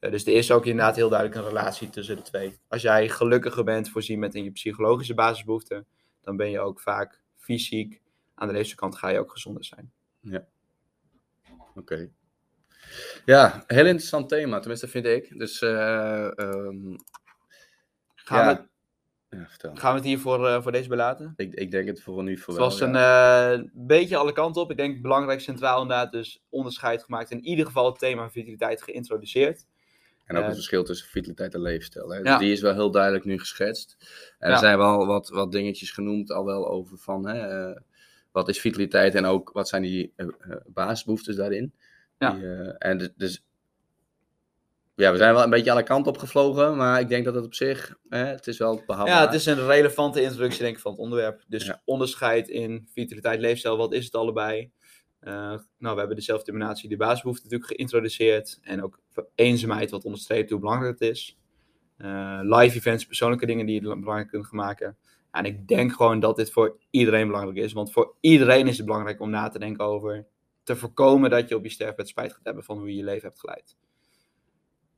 Uh, 0.00 0.10
dus 0.10 0.26
er 0.26 0.32
is 0.32 0.50
ook 0.50 0.66
inderdaad 0.66 0.96
heel 0.96 1.08
duidelijk 1.08 1.40
een 1.40 1.48
relatie 1.48 1.90
tussen 1.90 2.16
de 2.16 2.22
twee. 2.22 2.58
Als 2.68 2.82
jij 2.82 3.08
gelukkiger 3.08 3.64
bent 3.64 3.88
voorzien 3.88 4.18
met 4.18 4.34
in 4.34 4.44
je 4.44 4.50
psychologische 4.50 5.14
basisbehoeften, 5.14 5.86
dan 6.20 6.36
ben 6.36 6.50
je 6.50 6.60
ook 6.60 6.80
vaak 6.80 7.22
fysiek, 7.36 8.00
aan 8.34 8.48
de 8.48 8.54
leefkant 8.54 8.96
ga 8.96 9.08
je 9.08 9.18
ook 9.18 9.32
gezonder 9.32 9.64
zijn. 9.64 9.92
Ja. 10.20 10.46
Oké. 11.50 11.78
Okay. 11.78 12.10
Ja, 13.24 13.64
heel 13.66 13.86
interessant 13.86 14.28
thema, 14.28 14.58
tenminste 14.58 14.88
vind 14.88 15.06
ik. 15.06 15.38
Dus 15.38 15.60
um, 15.60 16.96
Gaan, 18.14 18.44
Ja. 18.44 18.54
we, 18.54 18.68
Ja, 19.38 19.46
vertel. 19.48 19.74
gaan 19.76 19.90
we 19.92 19.96
het 19.98 20.06
hier 20.06 20.18
voor, 20.18 20.48
eh, 20.48 20.62
voor 20.62 20.72
deze 20.72 20.88
belaten? 20.88 21.32
Ik, 21.36 21.54
ik 21.54 21.70
denk 21.70 21.86
het 21.86 22.02
voor 22.02 22.22
nu 22.22 22.36
voor 22.38 22.48
Het 22.54 22.56
wel. 22.62 22.68
was 22.70 22.78
ja. 22.78 22.86
een 23.52 23.60
eh, 23.60 23.68
beetje 23.72 24.16
alle 24.16 24.32
kanten 24.32 24.62
op. 24.62 24.70
Ik 24.70 24.76
denk 24.76 25.02
belangrijk 25.02 25.40
centraal 25.40 25.82
inderdaad 25.82 26.12
dus 26.12 26.42
onderscheid 26.48 27.02
gemaakt. 27.02 27.30
In 27.30 27.44
ieder 27.44 27.66
geval 27.66 27.86
het 27.86 27.98
thema 27.98 28.30
vitaliteit 28.30 28.82
geïntroduceerd. 28.82 29.66
En 30.24 30.34
ook 30.36 30.40
Eh, 30.42 30.46
het 30.46 30.56
verschil 30.56 30.84
tussen 30.84 31.08
vitaliteit 31.08 31.54
en 31.54 31.60
leefstijl. 31.60 32.08
Hè? 32.08 32.18
Dus 32.18 32.28
Ja. 32.28 32.38
die 32.38 32.52
is 32.52 32.60
wel 32.60 32.72
heel 32.74 32.90
duidelijk 32.90 33.24
nu 33.24 33.38
geschetst. 33.38 33.96
En 34.38 34.50
er 34.50 34.58
zijn 34.58 34.78
wel 34.78 35.06
wat, 35.06 35.28
wat 35.28 35.52
dingetjes 35.52 35.90
genoemd 35.90 36.30
al 36.30 36.44
wel 36.44 36.68
over 36.68 36.98
van 36.98 37.26
hè, 37.26 37.68
eh, 37.70 37.80
wat 38.32 38.48
is 38.48 38.60
vitaliteit 38.60 39.14
en 39.14 39.24
ook 39.24 39.50
wat 39.52 39.68
zijn 39.68 39.82
die 39.82 40.12
eh, 40.16 40.26
eh, 40.26 40.56
basisbehoeftes 40.66 41.36
daarin. 41.36 41.72
Ja. 42.18 42.30
Die, 42.30 42.44
eh, 42.46 42.74
en 42.78 42.98
dus, 42.98 43.10
dus 43.16 43.44
ja, 44.94 45.10
we 45.12 45.16
zijn 45.16 45.34
wel 45.34 45.42
een 45.42 45.50
beetje 45.50 45.70
alle 45.70 45.82
kanten 45.82 46.12
opgevlogen, 46.12 46.76
maar 46.76 47.00
ik 47.00 47.08
denk 47.08 47.24
dat 47.24 47.34
het 47.34 47.44
op 47.44 47.54
zich, 47.54 47.96
hè, 48.08 48.24
het 48.24 48.46
is 48.46 48.58
wel 48.58 48.82
behapbaar. 48.86 49.14
Ja, 49.14 49.24
het 49.24 49.34
is 49.34 49.46
een 49.46 49.66
relevante 49.66 50.22
introductie 50.22 50.62
denk 50.62 50.74
ik 50.76 50.82
van 50.82 50.90
het 50.90 51.00
onderwerp. 51.00 51.42
Dus 51.48 51.66
Ja. 51.66 51.82
onderscheid 51.84 52.48
in 52.48 52.88
vitaliteit, 52.92 53.40
leefstijl, 53.40 53.76
wat 53.76 53.92
is 53.92 54.04
het 54.04 54.14
allebei? 54.14 54.70
Eh, 55.20 55.32
nou, 55.78 55.94
we 55.94 55.98
hebben 55.98 56.16
de 56.16 56.22
zelfdeterminatie, 56.22 56.88
de 56.88 56.96
basisbehoefte 56.96 57.44
natuurlijk 57.44 57.70
geïntroduceerd. 57.72 58.58
En 58.62 58.82
ook 58.82 59.00
voor 59.10 59.28
eenzaamheid, 59.34 59.90
wat 59.90 60.04
onderstreept 60.04 60.50
hoe 60.50 60.60
belangrijk 60.60 60.98
het 61.00 61.10
is. 61.10 61.38
Eh, 61.96 62.38
live 62.42 62.76
events, 62.76 63.06
persoonlijke 63.06 63.46
dingen 63.46 63.66
die 63.66 63.74
je 63.74 63.80
belangrijk 63.80 64.28
kunt 64.28 64.50
maken. 64.52 64.96
En 65.30 65.44
ik 65.44 65.68
denk 65.68 65.92
gewoon 65.92 66.20
dat 66.20 66.36
dit 66.36 66.50
voor 66.50 66.76
iedereen 66.90 67.26
belangrijk 67.26 67.58
is. 67.58 67.72
Want 67.72 67.92
voor 67.92 68.14
iedereen 68.20 68.66
is 68.66 68.76
het 68.76 68.86
belangrijk 68.86 69.20
om 69.20 69.30
na 69.30 69.48
te 69.48 69.58
denken 69.58 69.84
over 69.84 70.26
te 70.62 70.76
voorkomen 70.76 71.30
dat 71.30 71.48
je 71.48 71.56
op 71.56 71.64
je 71.64 71.70
sterfbed 71.70 72.08
spijt 72.08 72.32
gaat 72.32 72.44
hebben 72.44 72.64
van 72.64 72.78
hoe 72.78 72.88
je 72.88 72.96
je 72.96 73.04
leven 73.04 73.28
hebt 73.28 73.40
geleid. 73.40 73.76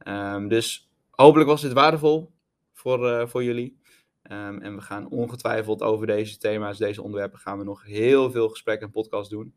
Ehm, 0.06 0.48
dus 0.48 0.90
hopelijk 1.10 1.48
was 1.48 1.62
dit 1.62 1.72
waardevol 1.72 2.32
voor, 2.72 3.08
eh, 3.08 3.26
voor 3.26 3.44
jullie. 3.44 3.78
Ehm, 4.22 4.58
en 4.58 4.74
we 4.74 4.80
gaan 4.80 5.08
ongetwijfeld 5.08 5.82
over 5.82 6.06
deze 6.06 6.38
thema's, 6.38 6.78
deze 6.78 7.02
onderwerpen, 7.02 7.38
gaan 7.38 7.58
we 7.58 7.64
nog 7.64 7.84
heel 7.84 8.30
veel 8.30 8.48
gesprekken 8.48 8.86
en 8.86 8.92
podcasts 8.92 9.30
doen. 9.30 9.54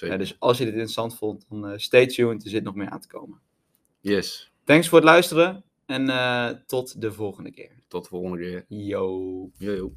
Eh, 0.00 0.18
dus 0.18 0.36
als 0.38 0.58
je 0.58 0.64
dit 0.64 0.72
interessant 0.72 1.16
vond, 1.16 1.46
dan 1.48 1.66
eh, 1.66 1.78
stay 1.78 2.06
tuned. 2.06 2.44
Er 2.44 2.50
zit 2.50 2.64
nog 2.64 2.74
meer 2.74 2.88
aan 2.90 3.00
te 3.00 3.08
komen. 3.08 3.40
Yes, 4.00 4.52
Thanks 4.64 4.88
voor 4.88 4.98
het 4.98 5.08
luisteren 5.08 5.64
en 5.86 6.08
eh, 6.08 6.48
tot 6.66 7.00
de 7.00 7.12
volgende 7.12 7.50
keer. 7.50 7.70
tot 7.88 8.02
de 8.02 8.08
volgende 8.08 8.38
keer. 8.38 8.64
Yo. 8.68 9.50
Yo, 9.56 9.72
yo. 9.72 9.92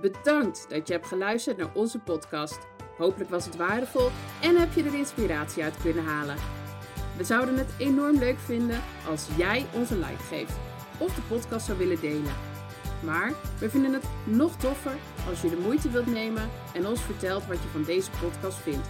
Bedankt 0.00 0.70
dat 0.70 0.88
je 0.88 0.92
hebt 0.92 1.06
geluisterd 1.06 1.56
naar 1.56 1.74
onze 1.74 1.98
podcast. 1.98 2.58
Hopelijk 2.96 3.30
was 3.30 3.44
het 3.44 3.56
waardevol 3.56 4.08
en 4.42 4.56
heb 4.56 4.72
je 4.72 4.82
er 4.82 4.94
inspiratie 4.94 5.62
uit 5.62 5.76
kunnen 5.76 6.04
halen. 6.04 6.55
We 7.16 7.24
zouden 7.24 7.58
het 7.58 7.70
enorm 7.78 8.18
leuk 8.18 8.38
vinden 8.38 8.82
als 9.08 9.26
jij 9.36 9.66
ons 9.72 9.90
een 9.90 9.98
like 9.98 10.22
geeft 10.28 10.52
of 10.98 11.14
de 11.14 11.20
podcast 11.28 11.66
zou 11.66 11.78
willen 11.78 12.00
delen. 12.00 12.34
Maar 13.04 13.32
we 13.58 13.70
vinden 13.70 13.92
het 13.92 14.04
nog 14.24 14.56
toffer 14.56 14.96
als 15.28 15.40
je 15.40 15.50
de 15.50 15.56
moeite 15.56 15.90
wilt 15.90 16.06
nemen 16.06 16.50
en 16.74 16.86
ons 16.86 17.00
vertelt 17.00 17.46
wat 17.46 17.62
je 17.62 17.68
van 17.72 17.82
deze 17.82 18.10
podcast 18.20 18.58
vindt. 18.58 18.88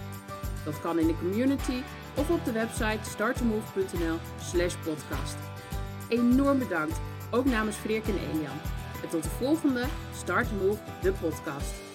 Dat 0.65 0.81
kan 0.81 0.99
in 0.99 1.07
de 1.07 1.17
community 1.17 1.81
of 2.15 2.29
op 2.29 2.45
de 2.45 2.51
website 2.51 3.09
startomove.nl 3.09 4.17
slash 4.41 4.75
podcast. 4.75 5.35
Enorm 6.07 6.59
bedankt, 6.59 6.99
ook 7.31 7.45
namens 7.45 7.75
Freek 7.75 8.07
en 8.07 8.19
Elian. 8.19 8.59
En 9.03 9.09
tot 9.09 9.23
de 9.23 9.29
volgende 9.29 9.83
Start 10.13 10.47
Move, 10.61 10.79
de 11.01 11.11
podcast. 11.11 11.86